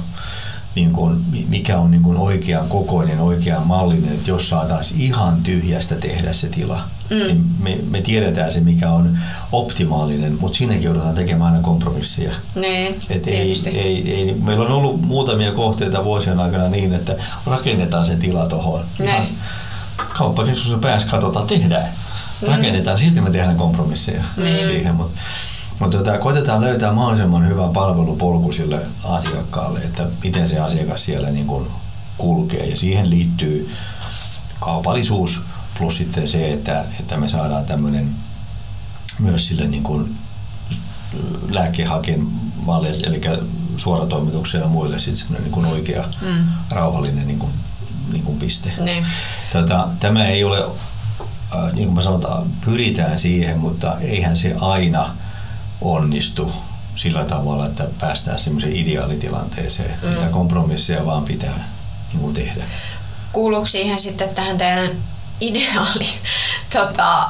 [0.76, 5.94] niin kuin, mikä on niin kuin oikean kokoinen, oikean mallinen, että jos saataisiin ihan tyhjästä
[5.94, 7.16] tehdä se tila, mm.
[7.16, 9.18] niin me, me tiedetään se, mikä on
[9.52, 12.32] optimaalinen, mutta siinäkin joudutaan tekemään aina kompromisseja.
[12.54, 18.06] Niin, Et ei, ei, ei, meillä on ollut muutamia kohteita vuosien aikana niin, että rakennetaan
[18.06, 18.84] se tila tuohon.
[20.18, 21.88] Kauppakeskuksen päässä katsotaan, tehdään.
[22.42, 22.48] Mm.
[22.48, 24.44] Rakennetaan, silti me tehdään kompromisseja mm.
[24.44, 25.20] siihen, mutta
[25.80, 31.46] mutta tota, koitetaan löytää mahdollisimman hyvä palvelupolku sille asiakkaalle, että miten se asiakas siellä niin
[31.46, 31.66] kuin
[32.18, 32.66] kulkee.
[32.66, 33.70] Ja siihen liittyy
[34.60, 35.40] kaupallisuus
[35.78, 38.10] plus sitten se, että, että me saadaan tämmöinen
[39.18, 40.16] myös sille niin kuin
[41.48, 43.20] lääkehakeen malli, eli
[43.76, 46.44] suoratoimituksella ja muille sitten semmoinen niin kuin oikea mm.
[46.70, 47.52] rauhallinen niin kuin,
[48.12, 48.72] niin kuin piste.
[48.80, 49.06] Niin.
[49.52, 50.64] Tota, tämä ei ole,
[51.54, 55.10] äh, niin kuin mä sanotaan, pyritään siihen, mutta eihän se aina–
[55.80, 56.52] onnistu
[56.96, 59.94] sillä tavalla, että päästään semmoiseen ideaalitilanteeseen.
[60.02, 60.08] Mm.
[60.08, 61.68] Mitä kompromisseja vaan pitää
[62.12, 62.64] niin tehdä.
[63.32, 64.90] Kuuluuko siihen sitten tähän teidän
[65.40, 66.06] ideaali
[66.72, 67.26] tota,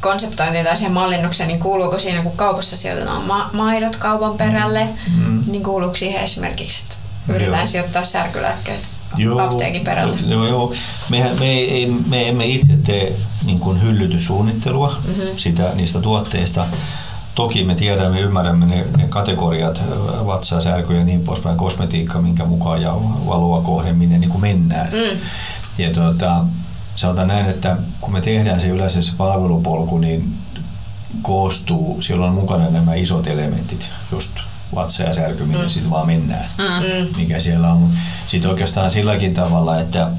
[0.00, 5.44] konseptointiin tai siihen mallinnukseen, niin kuuluuko siinä, kun kaupassa sijoitetaan ma- maidot kaupan perälle, mm.
[5.46, 6.96] niin kuuluuko siihen esimerkiksi, että
[7.28, 7.66] yritetään joo.
[7.66, 10.18] sijoittaa särkylääkkeet joo, apteekin perälle?
[10.26, 10.74] Joo, joo.
[11.10, 15.22] Mehän, me, ei, me emme itse tee niin kuin hyllytyssuunnittelua mm-hmm.
[15.36, 16.66] sitä, niistä tuotteista,
[17.34, 19.82] Toki me tiedämme, ymmärrämme ne, ne kategoriat,
[20.26, 22.94] vatsa, särky ja niin poispäin, kosmetiikka, minkä mukaan ja
[23.26, 24.88] valoa kohden, minne niin kuin mennään.
[24.92, 25.18] Mm.
[25.78, 26.44] Ja tuota,
[26.96, 30.34] sanotaan näin, että kun me tehdään se yleensä se palvelupolku, niin
[31.22, 34.30] koostuu, siellä on mukana nämä isot elementit, just
[34.74, 35.70] vatsa ja särky, minne mm.
[35.70, 37.16] sitten vaan mennään, mm.
[37.16, 37.88] mikä siellä on.
[38.26, 40.10] Sitten oikeastaan silläkin tavalla, että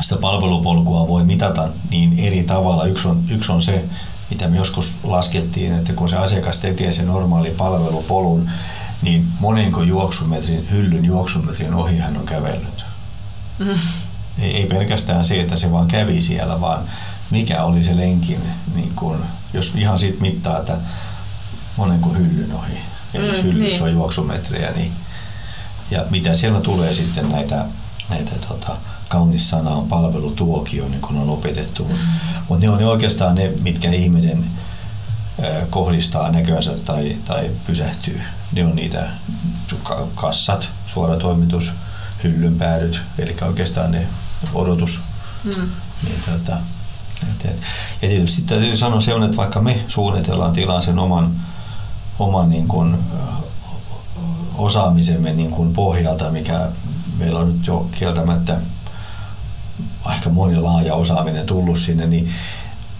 [0.00, 2.84] sitä palvelupolkua voi mitata niin eri tavalla.
[2.84, 3.84] Yksi on, yksi on se,
[4.30, 8.50] mitä me joskus laskettiin, että kun se asiakas tekee sen normaali palvelupolun,
[9.02, 12.84] niin monenko juoksumetrin, hyllyn juoksumetrin ohi hän on kävellyt.
[13.58, 13.78] Mm.
[14.38, 16.84] Ei, ei pelkästään se, että se vaan kävi siellä, vaan
[17.30, 18.40] mikä oli se lenkin,
[18.74, 20.76] niin kun, jos ihan siitä mittaa, että
[21.76, 22.78] monenko hyllyn ohi.
[23.14, 23.82] Ja mm, jos hyllyssä niin.
[23.82, 24.92] on juoksumetrejä, niin
[25.90, 27.64] ja mitä siellä tulee sitten näitä,
[28.08, 28.76] näitä tota,
[29.08, 31.84] kaunis sana on palvelutuokio, niin kuin on opetettu.
[31.84, 31.94] Mm.
[32.48, 34.44] Mutta ne on ne oikeastaan ne, mitkä ihminen
[35.70, 38.20] kohdistaa näkönsä tai, tai pysähtyy.
[38.52, 39.06] Ne on niitä
[40.14, 41.72] kassat, suoratoimitus,
[42.24, 44.06] hyllynpäädyt, eli oikeastaan ne
[44.54, 45.00] odotus.
[45.44, 45.68] Mm.
[46.04, 46.56] Niin, tota,
[47.22, 47.56] et, et.
[48.02, 51.32] Ja tietysti täytyy sanoa se on, että vaikka me suunnitellaan tilaa sen oman,
[52.18, 52.98] oman niin kuin,
[54.54, 56.68] osaamisemme niin kuin pohjalta, mikä
[57.18, 58.60] meillä on nyt jo kieltämättä
[60.04, 62.30] aika moni laaja osaaminen tullut sinne, niin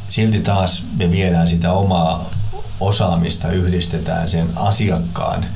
[0.09, 2.31] silti taas me viedään sitä omaa
[2.81, 5.47] osaamista, yhdistetään sen asiakkaan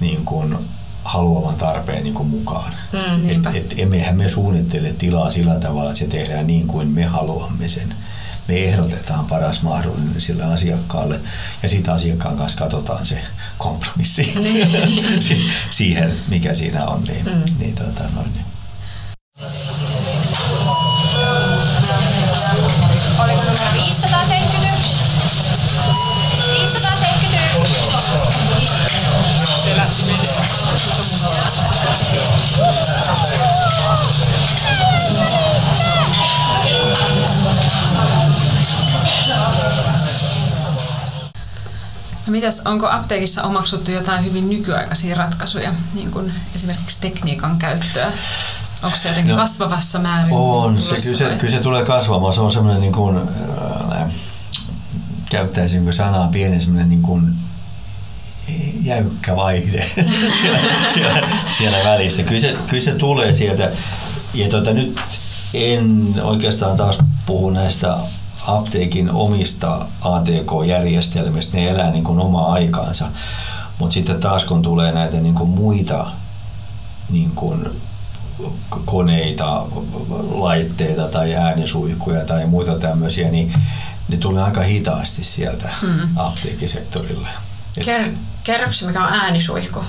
[0.00, 0.56] niin kuin
[1.04, 2.72] haluavan tarpeen niin kuin mukaan.
[2.92, 7.04] Mm, et, et, emmehän me suunnittele tilaa sillä tavalla, että se tehdään niin kuin me
[7.04, 7.94] haluamme sen.
[8.48, 11.20] Me ehdotetaan paras mahdollinen sille asiakkaalle
[11.62, 13.18] ja sitten asiakkaan kanssa katsotaan se
[13.58, 14.68] kompromissi niin.
[15.70, 17.04] siihen, mikä siinä on.
[17.04, 17.58] Niin, mm.
[17.58, 18.55] niin, tota, noin, niin.
[23.18, 25.04] Oliko numero 571?
[26.52, 27.76] 571.
[29.62, 30.02] Se lähti
[42.26, 48.12] No mitäs, onko apteekissa omaksuttu jotain hyvin nykyaikaisia ratkaisuja, niin kuin esimerkiksi tekniikan käyttöä?
[48.86, 50.32] Onko se jotenkin no, kasvavassa määrin?
[50.32, 52.34] On, se, kyllä, se, kyllä se tulee kasvamaan.
[52.34, 53.16] Se on semmoinen, niin kuin,
[53.92, 54.10] äh,
[55.30, 57.34] käyttäisinkö sanaa pieni semmoinen niin kuin
[58.82, 59.90] jäykkä vaihde
[60.42, 60.58] siellä,
[60.94, 62.22] siellä, siellä välissä.
[62.22, 63.70] Kyllä se, kyllä se tulee sieltä.
[64.34, 65.00] Ja tuota, nyt
[65.54, 67.96] en oikeastaan taas puhu näistä
[68.46, 73.06] apteekin omista ATK-järjestelmistä, ne elää niin kuin omaa aikaansa.
[73.78, 76.06] Mutta sitten taas kun tulee näitä niin kuin muita
[77.10, 77.70] niin kuin
[78.84, 79.66] koneita,
[80.30, 83.52] laitteita tai äänisuihkuja tai muita tämmöisiä, niin
[84.08, 86.16] ne tulee aika hitaasti sieltä hmm.
[86.16, 87.28] apteekisektorille.
[87.80, 88.10] Ker-
[88.44, 89.80] kerroksä, mikä on äänisuihku?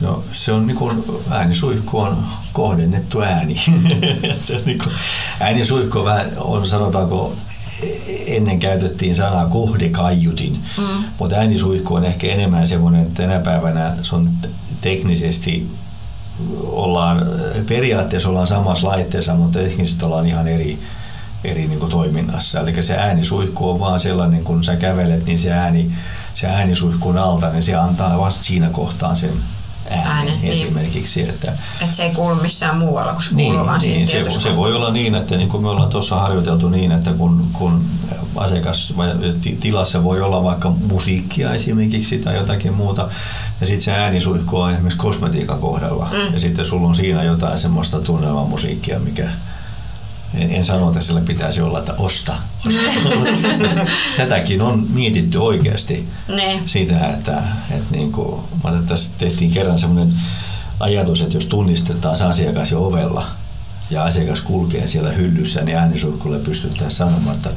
[0.00, 3.56] No se on niin kuin, äänisuihku on kohdennettu ääni.
[4.44, 4.94] se niin kuin,
[5.40, 5.98] äänisuihku
[6.36, 7.36] on sanotaanko
[8.26, 11.04] ennen käytettiin sanaa kohdekaiutin, mm.
[11.18, 14.30] mutta äänisuihku on ehkä enemmän semmoinen, että tänä päivänä se on
[14.80, 15.70] teknisesti
[16.62, 17.26] ollaan,
[17.68, 20.78] periaatteessa ollaan samassa laitteessa, mutta teknisesti ollaan ihan eri,
[21.44, 22.60] eri niin kuin toiminnassa.
[22.60, 25.90] Eli se äänisuihku on vaan sellainen, kun sä kävelet, niin se ääni,
[26.34, 29.32] se äänisuihkun alta, niin se antaa vasta siinä kohtaan sen
[29.90, 30.52] äänen, äänen niin.
[30.52, 31.20] esimerkiksi.
[31.20, 31.30] Niin.
[31.30, 34.56] Että, että se ei kuulu missään muualla, kun se niin, kuuluu vaan niin, se, se
[34.56, 37.84] voi olla niin, että niin kuin me ollaan tuossa harjoiteltu niin, että kun, kun
[38.36, 38.94] asiakas
[39.60, 43.08] tilassa voi olla vaikka musiikkia esimerkiksi tai jotakin muuta,
[43.60, 46.34] ja sitten se äänisuihku on esimerkiksi kosmetiikan kohdalla, mm.
[46.34, 49.28] ja sitten sulla on siinä jotain semmoista tunnelmamusiikkia, mikä
[50.36, 52.36] en, en sano, että sillä pitäisi olla, että osta.
[52.66, 53.30] osta.
[54.16, 56.60] Tätäkin on mietitty oikeasti ne.
[56.66, 60.12] siitä, että, että niin kuin, että tässä tehtiin kerran semmoinen
[60.80, 63.26] ajatus, että jos tunnistetaan se asiakas jo ovella,
[63.90, 67.50] ja asiakas kulkee siellä hyllyssä, niin äänisuihkulle pystytään sanomaan, että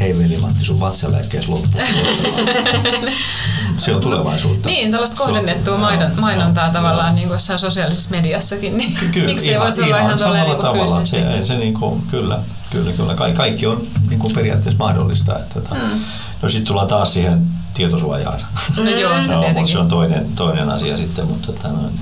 [0.00, 1.80] hei veli Matti, sun vatsalääkkeet loppuu.
[3.78, 4.68] se on tulevaisuutta.
[4.68, 7.14] Niin, tällaista kohdennettua maidon, mainontaa joo, tavallaan joo.
[7.14, 11.04] niin kuin jossain sosiaalisessa mediassakin, niin kyllä, miksi ihan, voisi olla ihan, ihan niin tavalla.
[11.04, 12.38] Se, se niin kuin, kyllä,
[12.70, 13.14] kyllä, kyllä.
[13.14, 15.38] Ka- kaikki on niin kuin periaatteessa mahdollista.
[15.38, 16.00] Että, tota, mm.
[16.42, 18.40] No sitten tullaan taas siihen tietosuojaan.
[18.76, 22.00] No joo, se, no, se on toinen, toinen asia sitten, mutta tota, noin.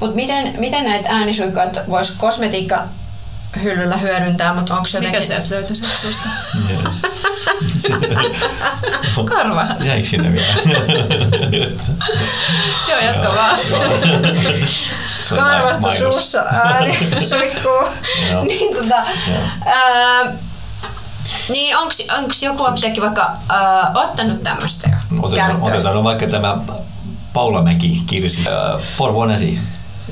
[0.00, 2.84] Mutta miten, miten näitä äänisuihkoja voisi kosmetiikka
[3.62, 5.20] hyllyllä hyödyntää, mutta onko se jotenkin...
[5.20, 6.28] Mikä sieltä löytyi sieltä susta?
[9.34, 9.66] Karva.
[9.80, 10.54] Jäikö sinne vielä?
[12.88, 13.58] Joo, jatka vaan.
[15.34, 17.88] Karvasta suussa ääni suihkuu.
[18.48, 18.96] niin, tota,
[19.66, 20.32] ää,
[21.48, 26.58] niin onko joku apteekki vaikka ää, ottanut tämmöistä jo otetaan, otetaan no vaikka tämä
[27.32, 28.44] Paula Mäki Kirsi,
[28.96, 29.60] Porvoon esi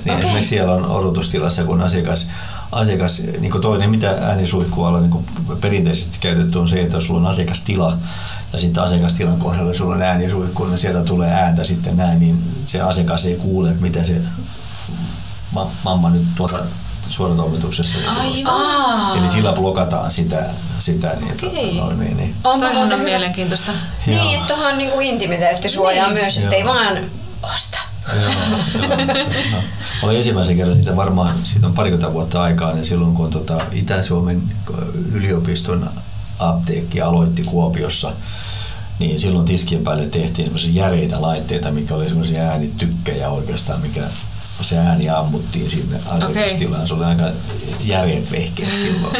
[0.05, 0.25] niin okay.
[0.25, 2.29] esimerkiksi siellä on odotustilassa, kun asiakas,
[2.73, 5.25] asiakas niin kuin toinen, mitä äänisuihkualla niin
[5.61, 7.99] perinteisesti käytetty on se, että sulla on asiakastila
[8.53, 12.81] ja sitten asiakastilan kohdalla sulla on äänisuihku, niin sieltä tulee ääntä sitten näin, niin se
[12.81, 14.15] asiakas ei kuule, että mitä se
[15.53, 16.59] ma- mamma nyt tuota
[17.11, 17.99] suoratoimituksessa.
[19.19, 20.45] Eli sillä blokataan sitä.
[20.79, 21.51] sitä niin, okay.
[21.51, 22.35] tuota, noin, niin, niin.
[22.45, 23.73] On, on mielenkiintoista.
[24.07, 26.19] Niin, että tuohon niin intimiteettisuojaa niin.
[26.21, 26.99] myös, ettei vaan
[27.43, 27.79] osta
[28.15, 28.33] Joo,
[29.53, 29.63] joo,
[30.03, 34.43] Olin ensimmäisen kerran niitä varmaan, siitä on parikymmentä vuotta aikaa, niin silloin kun tota Itä-Suomen
[35.13, 35.91] yliopiston
[36.39, 38.13] apteekki aloitti Kuopiossa,
[38.99, 44.03] niin silloin tiskien päälle tehtiin semmoisia järeitä laitteita, mikä oli semmoisia äänitykkejä oikeastaan, mikä
[44.63, 46.75] se ääni ammuttiin sinne asiakastilaan.
[46.75, 46.87] Okay.
[46.87, 47.25] Se oli aika
[47.85, 49.17] järjet vehkeet silloin.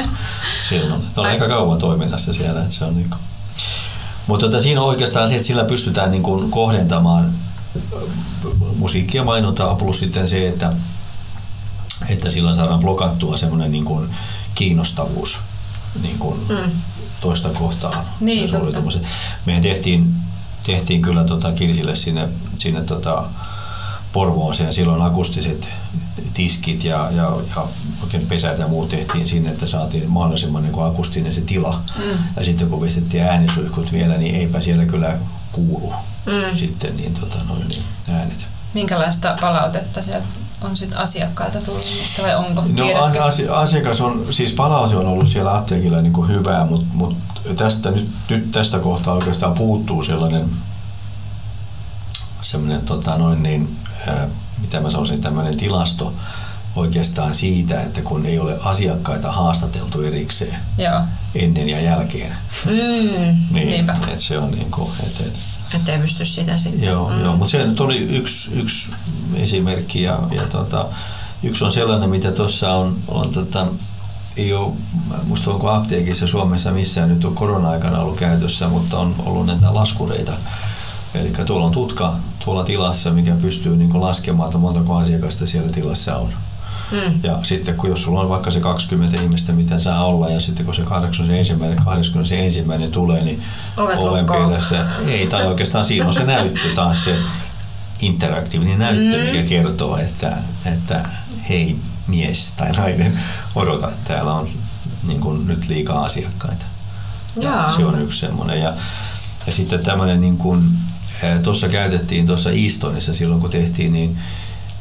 [0.69, 1.01] silloin.
[1.01, 2.61] Ne oli aika kauan toiminnassa siellä.
[2.61, 3.21] Että se on niin kuin.
[4.27, 7.33] Mutta tota, siinä on oikeastaan se, että sillä pystytään niin kuin kohdentamaan
[8.77, 10.73] musiikkia mainontaa plus sitten se, että,
[12.09, 14.09] että sillä saadaan blokattua semmoinen niin kuin
[14.55, 15.39] kiinnostavuus
[16.03, 16.71] niin kuin mm.
[17.21, 18.05] toista kohtaa.
[18.21, 18.51] Niin,
[19.47, 20.15] Meidän tehtiin,
[20.67, 22.29] tehtiin kyllä tota Kirsille sinne,
[22.59, 23.25] sinne tota
[24.13, 25.69] Porvooseen silloin akustiset
[26.35, 27.67] tiskit ja, ja, ja
[28.03, 31.83] oikein pesät ja muut tehtiin sinne, että saatiin mahdollisimman niin akustinen se tila.
[31.99, 32.19] Mm.
[32.37, 35.19] Ja sitten kun pistettiin äänisuihkut vielä, niin eipä siellä kyllä
[35.53, 35.93] kuulu
[36.27, 36.57] mm.
[36.57, 37.83] sitten niin, tota, noin, niin
[38.13, 38.47] äänet.
[38.75, 40.27] Minkälaista palautetta sieltä
[40.63, 42.65] on sit asiakkailta tullut niistä vai onko?
[42.73, 47.17] No asi- asiakas on, siis palaute on ollut siellä apteekilla niin kuin hyvää, mutta mut
[47.57, 50.51] tästä, nyt, nyt tästä kohtaa oikeastaan puuttuu sellainen
[52.41, 54.29] semmoinen tota noin niin, ää,
[54.61, 56.13] mitä mä sanoisin, tämmöinen tilasto
[56.79, 61.01] oikeastaan siitä, että kun ei ole asiakkaita haastateltu erikseen Joo.
[61.35, 62.33] ennen ja jälkeen.
[62.67, 65.25] Mm, niin, että se on niin kuin, että,
[65.75, 66.89] että ei pysty sitä sitten.
[66.89, 67.25] Joo, mm.
[67.25, 68.89] joo mutta se nyt oli yksi, yksi
[69.35, 70.87] esimerkki ja, ja tota,
[71.43, 73.67] yksi on sellainen, mitä tuossa on, on tota,
[74.37, 74.73] ei ole,
[75.27, 80.33] musta onko apteekissa Suomessa missään nyt on korona-aikana ollut käytössä, mutta on ollut näitä laskureita.
[81.15, 82.15] Eli tuolla on tutka
[82.45, 86.33] tuolla tilassa, mikä pystyy niin laskemaan, että montako asiakasta siellä tilassa on.
[86.91, 87.21] Mm.
[87.23, 90.67] Ja sitten kun jos sulla on vaikka se 20 ihmistä, mitä saa olla, ja sitten
[90.67, 91.55] kun se 81.
[91.85, 92.63] 21.
[92.93, 93.43] tulee, niin
[93.77, 97.17] oven pielessä, ei, tai oikeastaan siinä on se näyttö taas se
[98.01, 99.25] interaktiivinen näyttö, mm.
[99.25, 101.09] mikä kertoo, että, että
[101.49, 103.19] hei mies tai nainen,
[103.55, 104.49] odota, täällä on
[105.07, 106.67] niin kuin nyt liikaa asiakkaita.
[107.41, 108.61] Ja se on yksi semmoinen.
[108.61, 108.73] Ja,
[109.47, 110.71] ja sitten tämmöinen niin kuin,
[111.43, 114.19] tuossa käytettiin tuossa Eastonissa silloin kun tehtiin, niin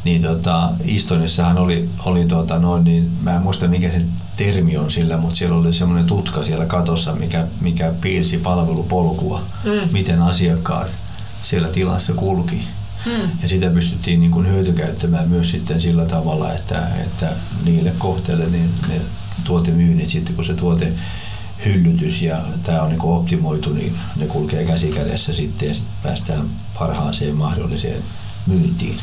[0.04, 4.02] niin tota, Eastonissahan oli, oli tota noin, niin mä en muista mikä se
[4.36, 9.90] termi on sillä, mutta siellä oli semmoinen tutka siellä katossa, mikä, mikä piirsi palvelupolkua, mm.
[9.92, 10.92] miten asiakkaat
[11.44, 12.64] siellä tilassa kulki.
[13.06, 13.30] Hmm.
[13.42, 17.30] Ja sitä pystyttiin niin kuin hyötykäyttämään myös sitten sillä tavalla, että, että
[17.66, 19.02] niille kohteille niin ne
[19.44, 20.94] tuotemyynnit sitten, kun se tuote
[21.66, 26.46] hyllytys ja tämä on niin kuin optimoitu, niin ne kulkee käsikädessä sitten ja sitten päästään
[26.80, 28.04] parhaaseen mahdolliseen
[28.48, 28.98] myyntiin.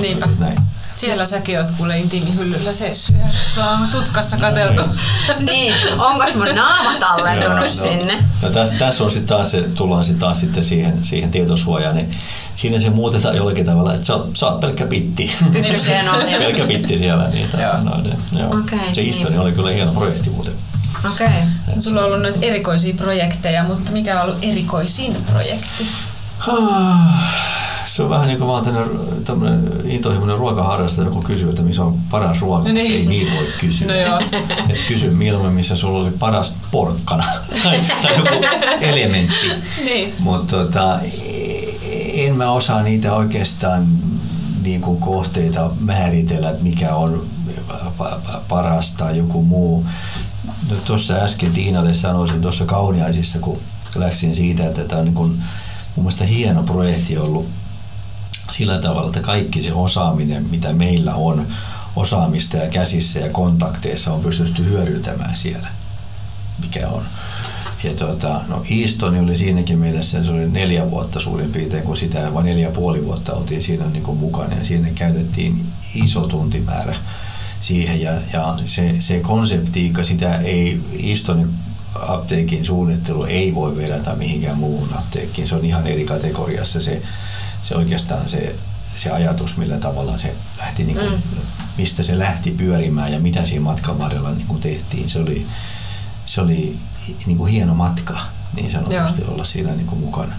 [0.00, 0.28] Niinpä.
[0.38, 0.58] Näin.
[0.96, 4.82] Siellä säkin oot kuule intiimihyllyllä seissyt ja sua on tutkassa katseltu.
[5.50, 8.24] niin, onko mun naama tallentunut no, sinne?
[8.42, 12.16] No, tässä, tässä on sitten taas, se, tullaan sitten taas sitten siihen, siihen tietosuojaan, niin
[12.54, 15.34] siinä se muutetaan jollakin tavalla, että sä oot, sä oot pelkkä pitti.
[15.54, 16.22] Ykköseen on.
[16.38, 17.28] pelkkä pitti siellä.
[17.28, 17.82] Niin, joo.
[17.82, 18.48] Noin, joo.
[18.48, 19.40] Okay, se Istoni niin.
[19.40, 20.54] oli kyllä hieno projekti muuten.
[21.12, 21.26] Okei.
[21.26, 21.80] Okay.
[21.80, 25.88] Sulla on ollut nyt erikoisia projekteja, mutta mikä on ollut erikoisin projekti?
[27.86, 28.64] Se on vähän niin kuin vaan
[29.24, 32.92] tämmöinen intohimoinen ruokaharrastaja, joku kysyy, että missä on paras ruoka, no niin.
[32.92, 33.86] ei niin voi kysyä.
[33.86, 34.20] No joo.
[34.68, 37.24] Et kysy mieluummin, missä sulla oli paras porkkana
[37.62, 38.44] tai, tai joku
[38.80, 39.50] elementti.
[39.84, 40.14] Niin.
[40.18, 40.98] Mutta tota,
[42.14, 43.86] en mä osaa niitä oikeastaan
[44.62, 47.26] niin kuin kohteita määritellä, että mikä on
[48.48, 49.86] paras tai joku muu.
[50.70, 53.60] No, tuossa äsken Tiinalle sanoisin tuossa kauniaisissa, kun
[53.94, 55.30] läksin siitä, että tämä on niin kuin,
[55.96, 57.48] mun mielestä hieno projekti ollut
[58.56, 61.46] sillä tavalla, että kaikki se osaaminen, mitä meillä on
[61.96, 65.68] osaamista ja käsissä ja kontakteissa on pystytty hyödyntämään siellä,
[66.62, 67.02] mikä on.
[67.84, 72.34] Ja tuota, no Eastoni oli siinäkin mielessä, se oli neljä vuotta suurin piirtein, kun sitä,
[72.34, 76.96] vain neljä ja puoli vuotta oltiin siinä niin kuin mukana ja siinä käytettiin iso tuntimäärä
[77.60, 81.48] siihen ja, ja se, se konseptiikka, sitä ei Eastonin
[81.94, 85.48] apteekin suunnittelu ei voi verrata mihinkään muuhun apteekkiin.
[85.48, 87.02] Se on ihan eri kategoriassa se
[87.64, 88.56] se oikeastaan se,
[88.96, 91.40] se ajatus, millä tavalla se lähti, niin kuin, mm.
[91.78, 95.08] mistä se lähti pyörimään ja mitä siinä matkan varrella niin kuin tehtiin.
[95.08, 95.46] Se oli,
[96.26, 96.76] se oli
[97.26, 98.20] niin kuin hieno matka
[98.56, 99.32] niin sanotusti Joo.
[99.34, 100.34] olla siinä niin kuin mukana.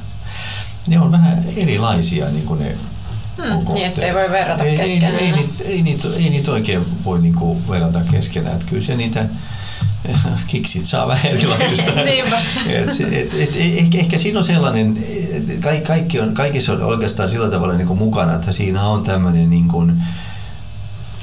[0.87, 2.77] Ne on vähän erilaisia niin kuin ne
[3.37, 5.15] Hmm, niin, ettei voi verrata ei, keskenään.
[5.15, 8.55] Ei, ei, ei, niitä, ei niitä oikein voi niinku verrata keskenään.
[8.55, 9.25] Että kyllä se niitä,
[10.47, 11.91] kiksit saa vähän erilaisista.
[12.01, 15.05] et, et, et, ehkä, ehkä siinä on sellainen,
[15.63, 19.49] kaikki, kaikki on, kaikissa on oikeastaan sillä tavalla niin kuin mukana, että siinä on tämmöinen
[19.49, 20.03] niin kuin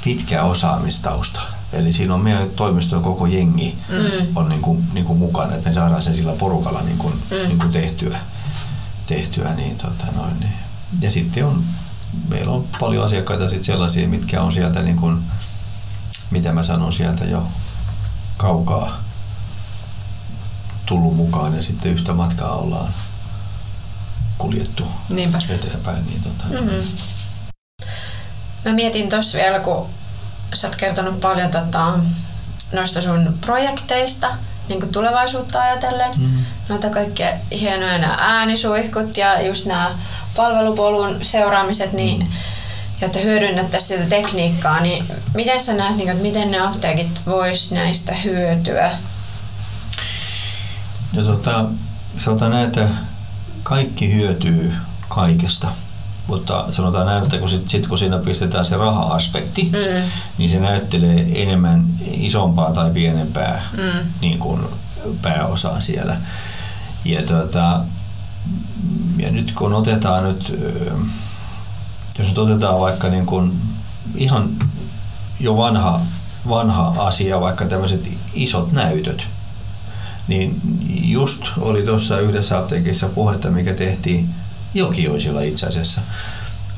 [0.05, 1.40] pitkä osaamistausta.
[1.73, 4.37] Eli siinä on meidän toimiston koko jengi mm.
[4.37, 7.49] on niin kuin, niin kuin mukana, että me saadaan sen sillä porukalla niin kuin, mm.
[7.49, 8.18] niin kuin tehtyä.
[9.07, 10.53] tehtyä niin, tota noin, niin.
[11.01, 11.64] Ja sitten on,
[12.29, 15.18] meillä on paljon asiakkaita sit sellaisia, mitkä on sieltä, niin kuin,
[16.31, 17.47] mitä mä sanon sieltä jo
[18.37, 19.03] kaukaa
[20.87, 22.95] tullut mukaan ja sitten yhtä matkaa ollaan
[24.38, 25.40] kuljettu Niinpä.
[25.49, 26.07] eteenpäin.
[26.07, 26.83] Niin tota, mm-hmm.
[28.64, 29.87] Mä mietin tuossa vielä, kun
[30.55, 31.99] sä oot kertonut paljon tota,
[32.73, 34.29] noista sun projekteista,
[34.68, 36.11] niin kuin tulevaisuutta ajatellen.
[36.16, 36.45] Mm-hmm.
[36.68, 39.90] Noita kaikkia hienoja nämä äänisuihkut ja just nämä
[40.37, 42.52] palvelupolun seuraamiset, niin mm-hmm
[43.07, 48.15] jotta hyödynnettäisiin sitä tekniikkaa, niin miten sä näet, niin, että miten ne apteekit vois näistä
[48.15, 48.91] hyötyä?
[51.12, 51.65] Ja tota,
[52.19, 52.88] sanotaan näin, että
[53.62, 54.73] kaikki hyötyy
[55.09, 55.69] kaikesta.
[56.27, 60.03] Mutta sanotaan näin, että kun, sit, sit, kun siinä pistetään se raha-aspekti, mm.
[60.38, 64.07] niin se näyttelee enemmän isompaa tai pienempää mm.
[64.21, 64.61] niin kuin
[65.23, 66.17] pääosaa siellä.
[67.05, 67.81] Ja, tota,
[69.19, 70.53] ja nyt kun otetaan nyt
[72.18, 73.53] jos nyt otetaan vaikka niin kuin
[74.14, 74.51] ihan
[75.40, 76.01] jo vanha,
[76.48, 79.27] vanha asia, vaikka tämmöiset isot näytöt,
[80.29, 84.29] niin just oli tuossa yhdessä apteekissa puhetta, mikä tehtiin
[84.75, 86.01] Jokioisilla itse asiassa.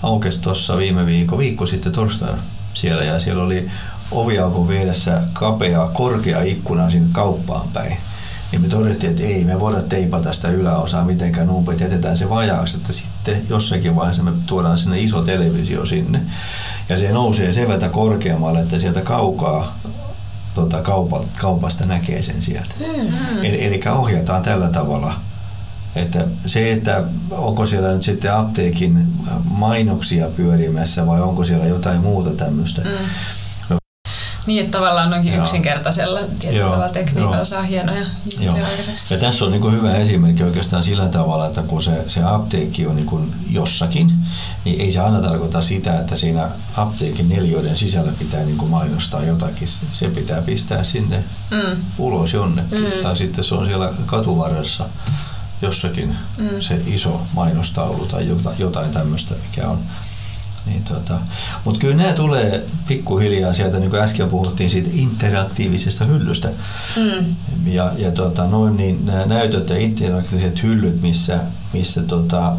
[0.02, 2.38] Aukesi tuossa viime viikko, viikko sitten torstaina
[2.74, 3.70] siellä ja siellä oli
[4.10, 7.96] oviaukon vieressä kapea, korkea ikkuna sinne kauppaan päin
[8.54, 12.76] niin me todettiin, että ei me voida teipata sitä yläosaa mitenkään umpeen, jätetään se vajaaksi,
[12.76, 12.92] että
[13.24, 16.20] sitten jossakin vaiheessa me tuodaan sinne iso televisio sinne.
[16.88, 19.78] Ja se nousee sen verran korkeammalle, että sieltä kaukaa
[20.54, 22.74] tota, kaupa, kaupasta näkee sen sieltä.
[22.80, 23.44] Mm-hmm.
[23.44, 25.14] Eli, eli ohjataan tällä tavalla
[25.96, 29.06] että se, että onko siellä nyt sitten apteekin
[29.44, 32.90] mainoksia pyörimässä vai onko siellä jotain muuta tämmöistä, mm.
[34.46, 35.42] Niin, että tavallaan noinkin Joo.
[35.42, 37.44] yksinkertaisella tietyllä tavalla tekniikalla Joo.
[37.44, 38.06] saa hienoja
[38.40, 38.66] juttuja
[39.10, 42.86] Ja tässä on niin kuin hyvä esimerkki oikeastaan sillä tavalla, että kun se, se apteekki
[42.86, 44.12] on niin kuin jossakin,
[44.64, 49.22] niin ei se aina tarkoita sitä, että siinä apteekin neljöiden sisällä pitää niin kuin mainostaa
[49.22, 49.68] jotakin.
[49.92, 51.76] Se pitää pistää sinne mm.
[51.98, 52.80] ulos jonnekin.
[52.80, 53.02] Mm.
[53.02, 54.88] Tai sitten se on siellä katuvarressa
[55.62, 56.60] jossakin mm.
[56.60, 58.28] se iso mainostaulu tai
[58.58, 59.78] jotain tämmöistä, mikä on
[60.66, 61.18] niin tota,
[61.64, 66.48] Mutta kyllä nämä tulee pikkuhiljaa sieltä, niin kuin äsken puhuttiin siitä interaktiivisesta hyllystä.
[66.96, 67.34] Mm.
[67.66, 71.40] Ja, ja tota, noin, niin nämä näytöt ja interaktiiviset hyllyt, missä,
[71.72, 72.52] missä tota,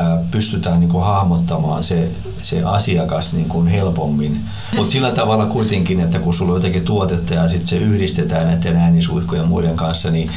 [0.00, 2.08] ää, pystytään niin kuin hahmottamaan se,
[2.42, 4.40] se asiakas niin kuin helpommin.
[4.76, 8.76] Mutta sillä tavalla kuitenkin, että kun sulla on jotenkin tuotetta ja sitten se yhdistetään näiden
[8.76, 10.30] äänisuihkujen ja muiden kanssa, niin,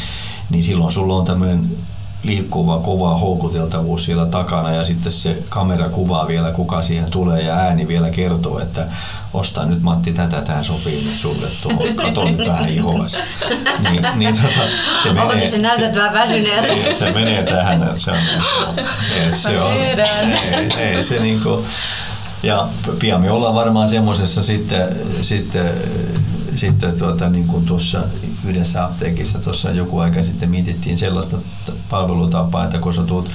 [0.50, 1.70] niin silloin sulla on tämmöinen
[2.24, 7.56] liikkuva, kova houkuteltavuus siellä takana ja sitten se kamera kuvaa vielä, kuka siihen tulee ja
[7.56, 8.86] ääni vielä kertoo, että
[9.34, 13.18] osta nyt Matti tätä, tämä sopii nyt sulle tuohon, kato nyt vähän ihoas.
[13.90, 14.68] Niin, niin tota,
[15.04, 16.68] se menee, Onko se näytät vähän väsyneeltä?
[16.68, 18.18] Se, se menee tähän, että se on,
[19.24, 21.66] että se on ei, ei se niinku,
[22.44, 22.68] ja
[23.00, 25.72] pian me ollaan varmaan semmoisessa sitten, sitten
[26.56, 28.04] sitten tuota, niin kuin tuossa
[28.46, 31.38] yhdessä apteekissa tuossa joku aika sitten mietittiin sellaista
[31.90, 33.30] palvelutapaa, että kun sä tuut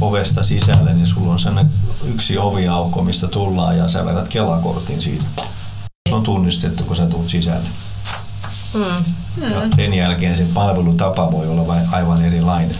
[0.00, 1.72] ovesta sisälle, niin sulla on sellainen
[2.04, 5.24] yksi oviaukko, mistä tullaan ja sä vedät kelakortin siitä.
[6.10, 7.68] On tunnistettu, kun sä tuut sisälle.
[8.74, 9.04] Mm.
[9.50, 12.76] Ja sen jälkeen se palvelutapa voi olla aivan erilainen.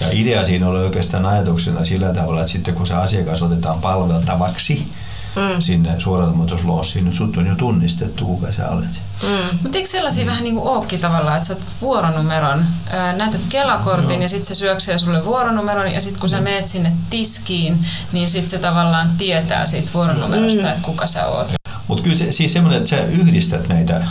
[0.00, 4.92] Ja idea siinä oli oikeastaan ajatuksena sillä tavalla, että sitten kun se asiakas otetaan palveltavaksi,
[5.36, 5.60] mm.
[5.60, 7.04] sinne suoramuutoslossiin.
[7.04, 9.00] Nyt sut on jo tunnistettu, kuka sä olet.
[9.22, 9.58] Mm.
[9.62, 10.30] Mutta eikö sellaisia mm.
[10.30, 14.22] vähän niin kuin ookin tavallaan, että sä oot vuoronumeron, ää, näytät kelakortin no.
[14.22, 16.44] ja sitten se syöksee sulle vuoronumeron ja sitten kun sä mm.
[16.44, 20.68] meet sinne tiskiin, niin sitten se tavallaan tietää siitä vuoronumerosta, mm.
[20.68, 21.52] että kuka sä oot.
[21.88, 24.04] Mutta kyllä se, siis semmoinen, että sä yhdistät näitä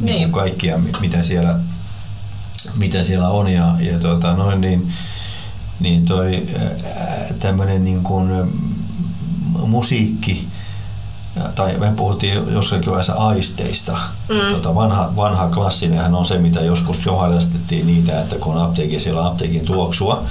[0.00, 0.06] niin.
[0.06, 1.58] Niin kaikkia, mitä siellä,
[2.74, 4.92] mitä siellä on ja, ja tota, noin, niin,
[5.80, 6.42] niin toi
[7.40, 8.30] tämmöinen niin kuin,
[9.66, 10.46] musiikki,
[11.54, 13.98] tai me puhuttiin jossakin vaiheessa aisteista.
[14.28, 14.54] Mm.
[14.54, 19.00] Tota vanha, vanha klassinenhan on se, mitä joskus jo harrastettiin niitä, että kun on apteekin,
[19.00, 20.24] siellä on apteekin tuoksua,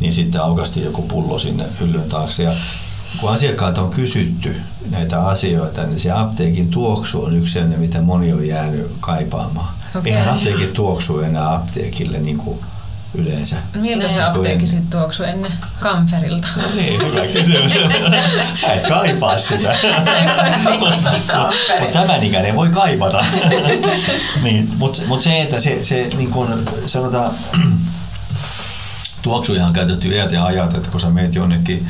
[0.00, 2.42] niin sitten aukasti joku pullo sinne hyllyn taakse.
[2.42, 2.52] Ja
[3.20, 4.56] kun asiakkaat on kysytty
[4.90, 9.74] näitä asioita, niin se apteekin tuoksu on yksi sellainen, mitä moni on jäänyt kaipaamaan.
[9.94, 10.12] Okay.
[10.12, 12.58] Eihän apteekin tuoksu enää apteekille niin kuin
[13.14, 13.56] yleensä.
[13.74, 16.48] Miltä se apteekki sitten tuoksui ennen kamferilta?
[16.56, 17.72] No niin, hyvä kysymys.
[18.60, 19.76] Sä et kaipaa sitä.
[21.80, 23.24] Mutta tämän ikäinen voi kaipata.
[24.42, 27.34] niin, Mutta mut se, että se, se niin kun sanotaan,
[29.22, 31.88] tuoksuja on käytetty iät ja ajat, että kun sä meet jonnekin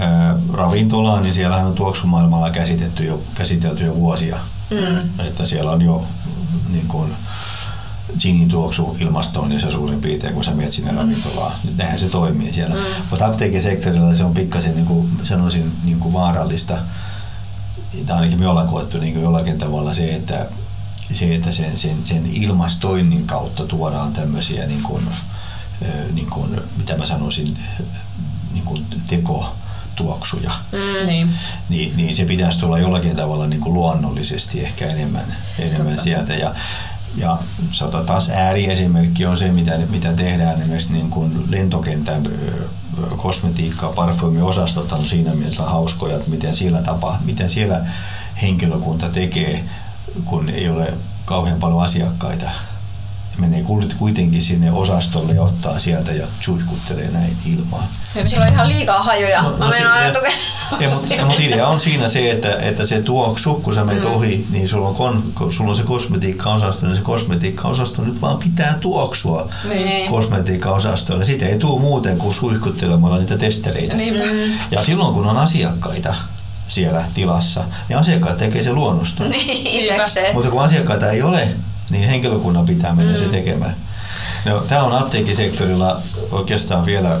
[0.00, 4.36] ää, ravintolaan, niin siellähän on tuoksumaailmalla käsitetty jo, käsitelty jo vuosia.
[4.70, 5.26] Mm.
[5.26, 6.04] Että siellä on jo
[6.68, 7.14] niin kun,
[8.18, 10.98] ginin tuoksu ilmastoinnissa suurin piirtein, kun sä menet sinne mm.
[10.98, 11.52] ravintolaan.
[11.76, 12.74] Näinhän se toimii siellä.
[12.74, 12.80] Mm.
[13.10, 16.78] Mutta apteekisektorilla se on pikkasen, niin kuin sanoisin, niin kuin vaarallista.
[18.06, 20.46] Tai ainakin me ollaan koettu niin kuin jollakin tavalla se, että,
[21.12, 25.04] se, että sen, sen, sen ilmastoinnin kautta tuodaan tämmöisiä, niin kuin,
[26.12, 27.58] niin kuin, mitä mä sanoisin,
[28.52, 29.52] niin kuin teko
[29.96, 31.06] tuoksuja, mm.
[31.06, 31.30] niin.
[31.68, 36.34] Niin, niin se pitäisi tulla jollakin tavalla niin kuin luonnollisesti ehkä enemmän, enemmän sieltä.
[36.34, 36.54] Ja,
[37.16, 37.38] ja
[37.72, 42.28] sanotaan taas ääriesimerkki on se, mitä, mitä tehdään esimerkiksi niin kuin lentokentän
[43.16, 47.84] kosmetiikka, parfyymiosastot on siinä mielessä hauskoja, että miten siellä, tapa, miten siellä
[48.42, 49.64] henkilökunta tekee,
[50.24, 50.94] kun ei ole
[51.24, 52.50] kauhean paljon asiakkaita
[53.38, 53.64] menee
[53.98, 57.84] kuitenkin sinne osastolle ja ottaa sieltä ja suihkuttelee näin ilmaan.
[58.14, 59.42] Nyt sillä on ihan liikaa hajuja.
[59.42, 59.74] No, Mä no,
[60.80, 64.12] ja, mutta, mutta idea on siinä se, että, että se tuoksu, kun sä menet mm.
[64.12, 68.74] ohi, niin sulla on, kon, sulla on se kosmetiikka-osasto, niin se kosmetiikka-osasto nyt vaan pitää
[68.80, 70.10] tuoksua niin.
[70.10, 71.24] kosmetiikka-osastolle.
[71.24, 73.96] Sitä ei tule muuten kuin suihkuttelemalla niitä testereitä.
[73.96, 74.14] Niin.
[74.70, 76.14] Ja silloin kun on asiakkaita,
[76.68, 79.24] siellä tilassa, niin asiakkaat tekee se luonnosta.
[79.30, 79.94] Niin,
[80.32, 81.48] Mutta kun asiakkaita ei ole,
[81.90, 83.18] niin henkilökunnan pitää mennä mm.
[83.18, 83.76] se tekemään.
[84.44, 87.20] No, tämä on apteekkisektorilla oikeastaan vielä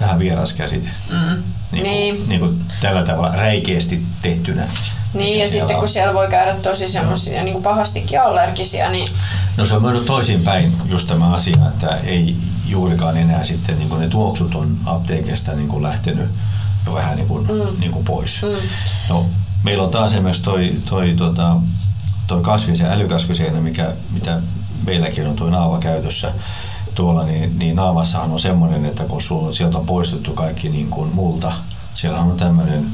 [0.00, 0.88] vähän vieras käsite.
[1.10, 1.42] Mm.
[1.72, 2.28] Niin, kuin, niin.
[2.28, 4.68] niin kuin tällä tavalla räikeästi tehtynä.
[5.14, 5.80] Niin, ja sitten on.
[5.80, 9.08] kun siellä voi käydä tosi semmoisia niin kuin pahastikin allergisia, niin...
[9.56, 12.36] No se on mennyt toisinpäin just tämä asia, että ei
[12.66, 16.30] juurikaan enää sitten niin kuin ne tuoksut on apteekista niin kuin lähtenyt
[16.86, 17.80] jo vähän niin kuin, mm.
[17.80, 18.42] niin kuin pois.
[18.42, 18.68] Mm.
[19.08, 19.26] No,
[19.62, 21.56] meillä on taas esimerkiksi toi, toi tota,
[22.30, 24.40] tuo kasvisen, älykasviseen, mikä, mitä
[24.86, 26.32] meilläkin on tuo naava käytössä
[26.94, 31.14] tuolla, niin, niin naavassahan on semmoinen, että kun sulla, sieltä on poistettu kaikki niin kuin
[31.14, 31.52] multa,
[31.94, 32.86] siellä on tämmöinen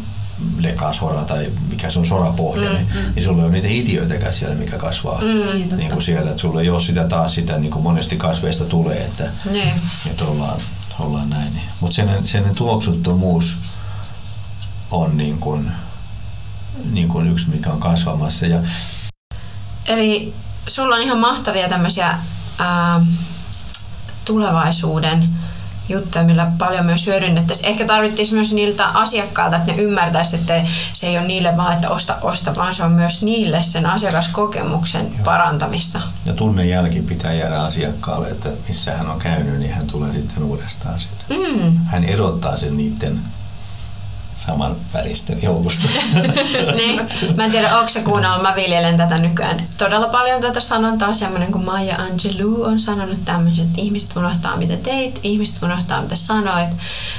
[0.59, 3.15] lekasora tai mikä se on sorapohja, mm, niin, mm.
[3.15, 6.31] niin sulla ei ole niitä itiöitäkään siellä, mikä kasvaa mm, niin kuin siellä.
[6.31, 9.73] Että sulla ei ole sitä taas sitä, niin kuin monesti kasveista tulee, että Niin.
[10.09, 10.61] nyt ollaan,
[10.99, 11.53] ollaan näin.
[11.81, 13.57] Mutta sen, sen tuoksuttomuus
[14.91, 15.73] on niin kuin,
[16.93, 18.47] niin kuin yksi, mikä on kasvamassa.
[18.47, 18.59] Ja
[19.89, 20.35] Eli
[20.67, 22.19] sulla on ihan mahtavia tämmöisiä
[22.59, 23.01] ää,
[24.25, 25.29] tulevaisuuden
[25.89, 27.69] juttuja, millä paljon myös hyödynnettäisiin.
[27.69, 31.91] Ehkä tarvittiin myös niiltä asiakkailta, että ne ymmärtäisivät, että se ei ole niille vaan, että
[31.91, 35.25] osta, osta, vaan se on myös niille sen asiakaskokemuksen Joo.
[35.25, 36.01] parantamista.
[36.25, 41.01] Ja tunnejälki pitää jäädä asiakkaalle, että missä hän on käynyt, niin hän tulee sitten uudestaan
[41.01, 41.49] sinne.
[41.49, 41.77] Mm.
[41.87, 43.21] Hän erottaa sen niiden
[44.47, 45.89] saman väristen joukosta.
[46.77, 47.01] niin.
[47.37, 51.13] Mä en tiedä, onko se kuunnellut, mä viljelen tätä nykyään todella paljon tätä sanontaa.
[51.13, 56.17] Semmoinen kuin Maya Angelou on sanonut tämmöisen, että ihmiset unohtaa mitä teit, ihmiset unohtaa mitä
[56.17, 56.77] sanoit,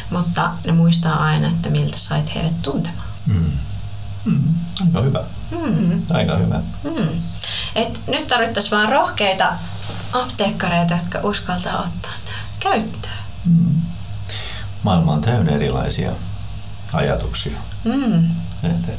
[0.10, 3.08] mutta ne muistaa aina, että miltä sait heidät tuntemaan.
[3.26, 3.52] Mm.
[4.26, 4.44] Mm.
[4.86, 5.24] Aika hyvä.
[5.52, 6.02] Mm.
[6.10, 6.62] Aika hyvä.
[6.84, 7.08] Mm.
[7.76, 9.54] Et nyt tarvittaisiin vaan rohkeita
[10.14, 13.14] apteekkareita, jotka uskaltaa ottaa nämä käyttöön.
[13.46, 13.82] Mm.
[14.84, 16.12] Maailma on täynnä erilaisia
[16.98, 17.58] ajatuksia.
[17.84, 18.26] Mm.
[18.64, 18.98] Et,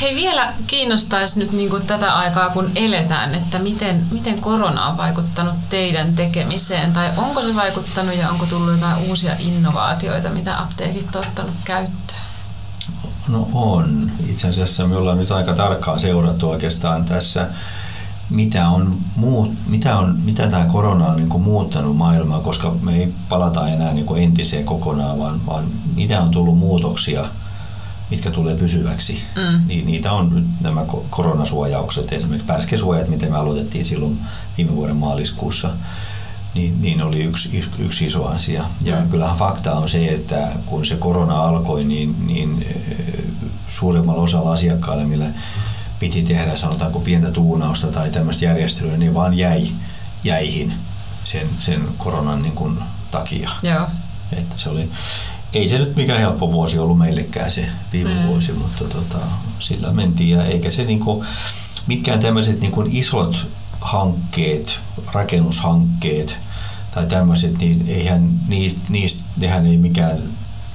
[0.00, 5.54] Hei, vielä kiinnostaisi nyt niin tätä aikaa, kun eletään, että miten, miten korona on vaikuttanut
[5.70, 11.24] teidän tekemiseen, tai onko se vaikuttanut ja onko tullut jotain uusia innovaatioita, mitä apteekit on
[11.26, 12.20] ottanut käyttöön?
[13.28, 14.10] No on.
[14.30, 17.48] Itse asiassa me ollaan nyt aika tarkkaan seurattu oikeastaan tässä,
[18.30, 22.96] mitä, on muut, mitä, on, mitä tämä korona on niin kuin muuttanut maailmaa, koska me
[22.96, 25.64] ei palata enää niin kuin entiseen kokonaan, vaan, vaan
[25.96, 27.24] mitä on tullut muutoksia,
[28.10, 29.20] mitkä tulee pysyväksi.
[29.36, 29.66] Mm.
[29.66, 34.18] Niin, niitä on nyt nämä koronasuojaukset, esimerkiksi pärskesuojat, miten me aloitettiin silloin
[34.56, 35.70] viime vuoden maaliskuussa
[36.54, 38.64] niin, niin oli yksi, yksi, iso asia.
[38.82, 39.10] Ja mm.
[39.10, 42.66] kyllähän fakta on se, että kun se korona alkoi, niin, niin
[43.72, 45.26] suurimmalla osalla asiakkaille, millä
[46.04, 49.68] piti tehdä sanotaanko pientä tuunausta tai tämmöistä järjestelyä, niin vaan jäi
[50.24, 50.74] jäihin
[51.24, 52.78] sen, sen koronan niin kuin
[53.10, 53.50] takia.
[53.62, 53.86] Joo.
[54.32, 54.90] Että se oli,
[55.52, 58.26] ei se nyt mikään helppo vuosi ollut meillekään se viime mm.
[58.26, 59.18] vuosi, mutta tota,
[59.58, 61.26] sillä mentiin ja eikä se niin kuin,
[61.86, 63.46] mitkään tämmöiset niin kuin isot
[63.80, 64.78] hankkeet,
[65.12, 66.36] rakennushankkeet
[66.94, 70.18] tai tämmöiset, niin eihän niistä, niistä, nehän ei mikään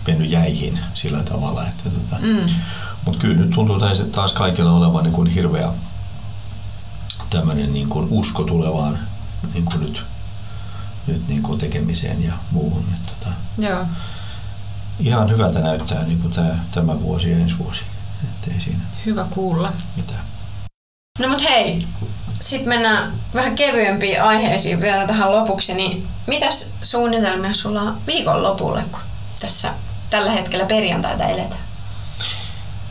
[0.08, 1.68] mennyt jäihin sillä tavalla.
[1.68, 2.56] Että tota, mm.
[3.06, 3.80] Mutta kyllä nyt tuntuu
[4.12, 5.72] taas kaikilla olevan niin kuin hirveä
[7.30, 9.00] tämmöinen niin kuin usko tulevaan
[9.54, 10.04] niin kuin nyt,
[11.08, 12.86] nyt niin kuin tekemiseen ja muuhun.
[12.94, 13.86] Että tota, Joo.
[15.00, 17.82] Ihan hyvältä näyttää niin kuin tämä, tämä vuosi ja ensi vuosi.
[18.24, 19.74] Ettei siinä Hyvä kuulla.
[19.96, 20.22] mitään.
[21.20, 21.88] No mut hei,
[22.40, 25.74] sitten mennään vähän kevyempiin aiheisiin vielä tähän lopuksi.
[25.74, 29.02] Niin mitäs suunnitelmia sulla on viikonlopulle, kun
[29.42, 29.74] tässä
[30.10, 31.69] tällä hetkellä perjantaita eletään?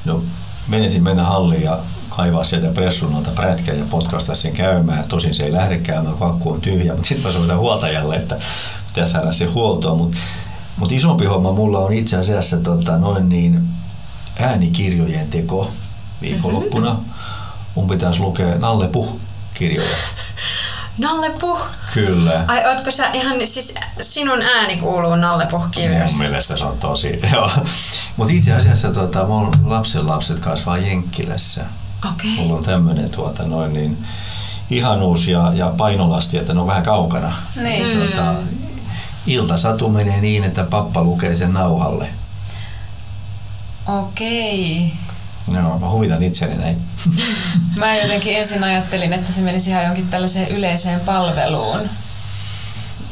[0.08, 0.22] No,
[0.68, 1.78] menisin mennä halliin ja
[2.08, 5.04] kaivaa sieltä pressunalta prätkä ja potkaista sen käymään.
[5.08, 8.40] Tosin se ei lähde käymään, kakku on tyhjä, mutta sitten mä soitan huoltajalle, että
[8.88, 9.98] pitäisi saada se huoltoon.
[9.98, 10.16] Mutta
[10.76, 13.60] mut isompi homma mulla on itse asiassa tota, noin niin
[14.38, 15.70] äänikirjojen teko
[16.20, 16.98] viikonloppuna.
[17.74, 19.96] Mun pitäisi lukea Nalle Puh-kirjoja.
[20.98, 21.60] Nalle Puh.
[21.94, 22.44] Kyllä.
[22.48, 26.16] Ai ootko sä ihan, siis sinun ääni kuuluu Nalle Puh-kirjoissa?
[26.16, 27.50] Mun mielestä se on tosi, joo.
[28.16, 31.64] Mutta itse asiassa tota, mun lapsen lapset kasvaa Jenkkilässä.
[32.12, 32.30] Okei.
[32.30, 34.04] Mulla on tämmöinen tuota, noin niin
[34.70, 37.32] ihanuus ja, ja painolasti, että ne on vähän kaukana.
[37.56, 37.98] Niin.
[37.98, 38.34] Tuota,
[39.26, 42.08] iltasatu menee niin, että pappa lukee sen nauhalle.
[43.86, 44.92] Okei.
[45.52, 46.76] No, mä huvitan itseni näin.
[47.76, 51.80] Mä jotenkin ensin ajattelin, että se menisi ihan jonkin tällaiseen yleiseen palveluun.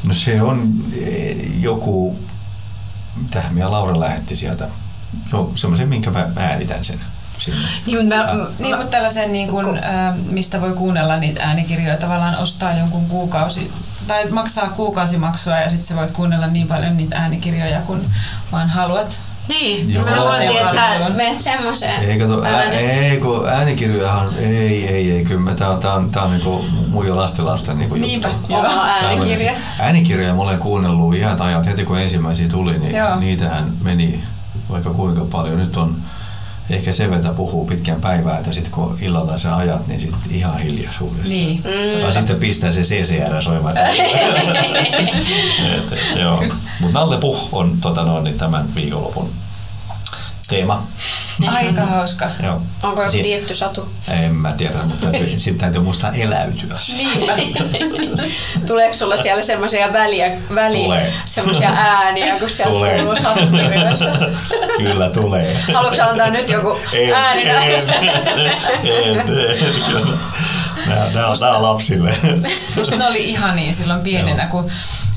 [0.07, 0.72] No se on
[1.03, 2.18] eh, joku,
[3.16, 4.68] mitä minä Laura lähetti sieltä,
[5.32, 7.01] no, semmoisen, minkä mä äänitän sen
[7.39, 7.61] sinne.
[7.87, 8.49] Niin, mutta mä, Ah.
[8.59, 13.72] Niin, mutta tällaisen, niin kuin, ä, mistä voi kuunnella niitä äänikirjoja, tavallaan ostaa jonkun kuukausi,
[14.07, 18.11] tai maksaa kuukausimaksua ja sitten sä voit kuunnella niin paljon niitä äänikirjoja kuin
[18.53, 19.20] vaan haluat.
[19.49, 20.05] Niin, Joo.
[20.05, 22.03] mä luultiin, että menet semmoiseen.
[22.11, 26.23] Ei, kato, ää, ei, kun äänikirjojahan, ei, ei, ei, kyllä tää on, tää on, tää
[26.23, 28.53] on niinku mun jo lastenlasten niinku Niinpä, juttu.
[28.53, 28.61] joo.
[28.61, 29.53] Oma äänikirja.
[29.79, 33.17] Äänikirjoja mä olen kuunnellut iät ajat, heti kun ensimmäisiä tuli, niin Joo.
[33.17, 34.21] niitähän meni
[34.71, 35.59] vaikka kuinka paljon.
[35.59, 35.95] Nyt on
[36.71, 40.59] ehkä se, että puhuu pitkän päivää, että sitten kun illalla sä ajat, niin sitten ihan
[40.59, 41.29] hiljaisuudessa.
[41.29, 41.57] Niin.
[41.57, 42.01] Mm.
[42.03, 43.77] Tai sitten pistää se CCR soimaan.
[45.77, 46.45] Et, et, joo.
[46.81, 49.31] Mut Nalle Puh on tota noin, niin tämän viikonlopun
[50.49, 50.87] teema.
[51.49, 52.30] Aika hauska.
[52.43, 52.62] Joo.
[52.82, 53.89] Onko joku tietty satu?
[54.11, 55.07] En mä tiedä, mutta
[55.37, 56.78] sitten täytyy muistaa eläytyä.
[56.97, 57.32] Niinpä.
[58.66, 61.12] Tuleeko sulla siellä semmoisia väliä, väli, Tulee.
[61.26, 62.97] semmoisia ääniä, kun sieltä Tulee.
[62.97, 64.07] kuuluu satukirjoissa?
[64.78, 65.57] Kyllä tulee.
[65.74, 67.74] Haluatko antaa nyt joku En, ääni en, en,
[69.18, 69.26] en,
[69.87, 70.16] kyllä.
[70.87, 72.16] Nää, nää, on, nää on lapsille.
[72.76, 74.70] Musta ne oli ihania silloin pienenä, kun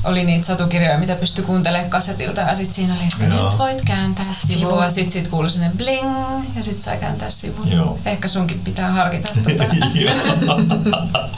[0.04, 3.44] oli niitä satukirjoja, mitä pystyi kuuntelemaan kasetilta ja sitten siinä oli, että Joo.
[3.50, 4.58] nyt voit kääntää Sivu.
[4.60, 6.10] sivua ja sitten sit kuului sinne bling
[6.56, 7.66] ja sitten sai kääntää sivua.
[7.66, 7.98] Joo.
[8.04, 9.64] Ehkä sunkin pitää harkita tota.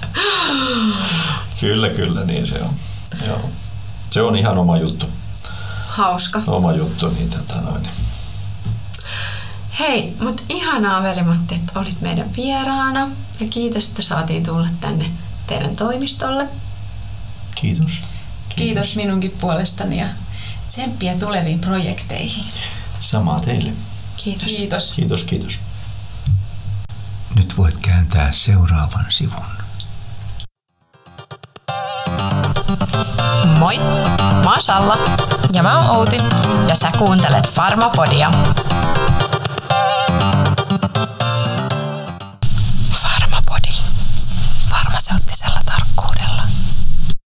[1.61, 2.75] Kyllä, kyllä, niin se on.
[3.27, 3.51] Joo.
[4.11, 5.07] Se on ihan oma juttu.
[5.87, 6.43] Hauska.
[6.47, 7.89] Oma juttu, niin tota noin.
[9.79, 13.11] Hei, mutta ihanaa veli-Matti, että olit meidän vieraana.
[13.41, 15.11] Ja kiitos, että saatiin tulla tänne
[15.47, 16.49] teidän toimistolle.
[17.55, 18.03] Kiitos.
[18.57, 20.07] Kiitos minunkin puolestani ja
[20.69, 22.45] tsemppiä tuleviin projekteihin.
[23.01, 23.73] Samaa teille.
[24.17, 24.45] Kiitos.
[24.45, 24.93] Kiitos.
[24.93, 25.61] Kiitos, kiitos.
[27.35, 29.45] Nyt voit kääntää seuraavan sivun.
[33.59, 33.79] Moi,
[34.43, 34.99] mä oon Salla
[35.53, 36.17] Ja mä oon Outi.
[36.69, 38.33] ja sä kuuntelet Farmapodia.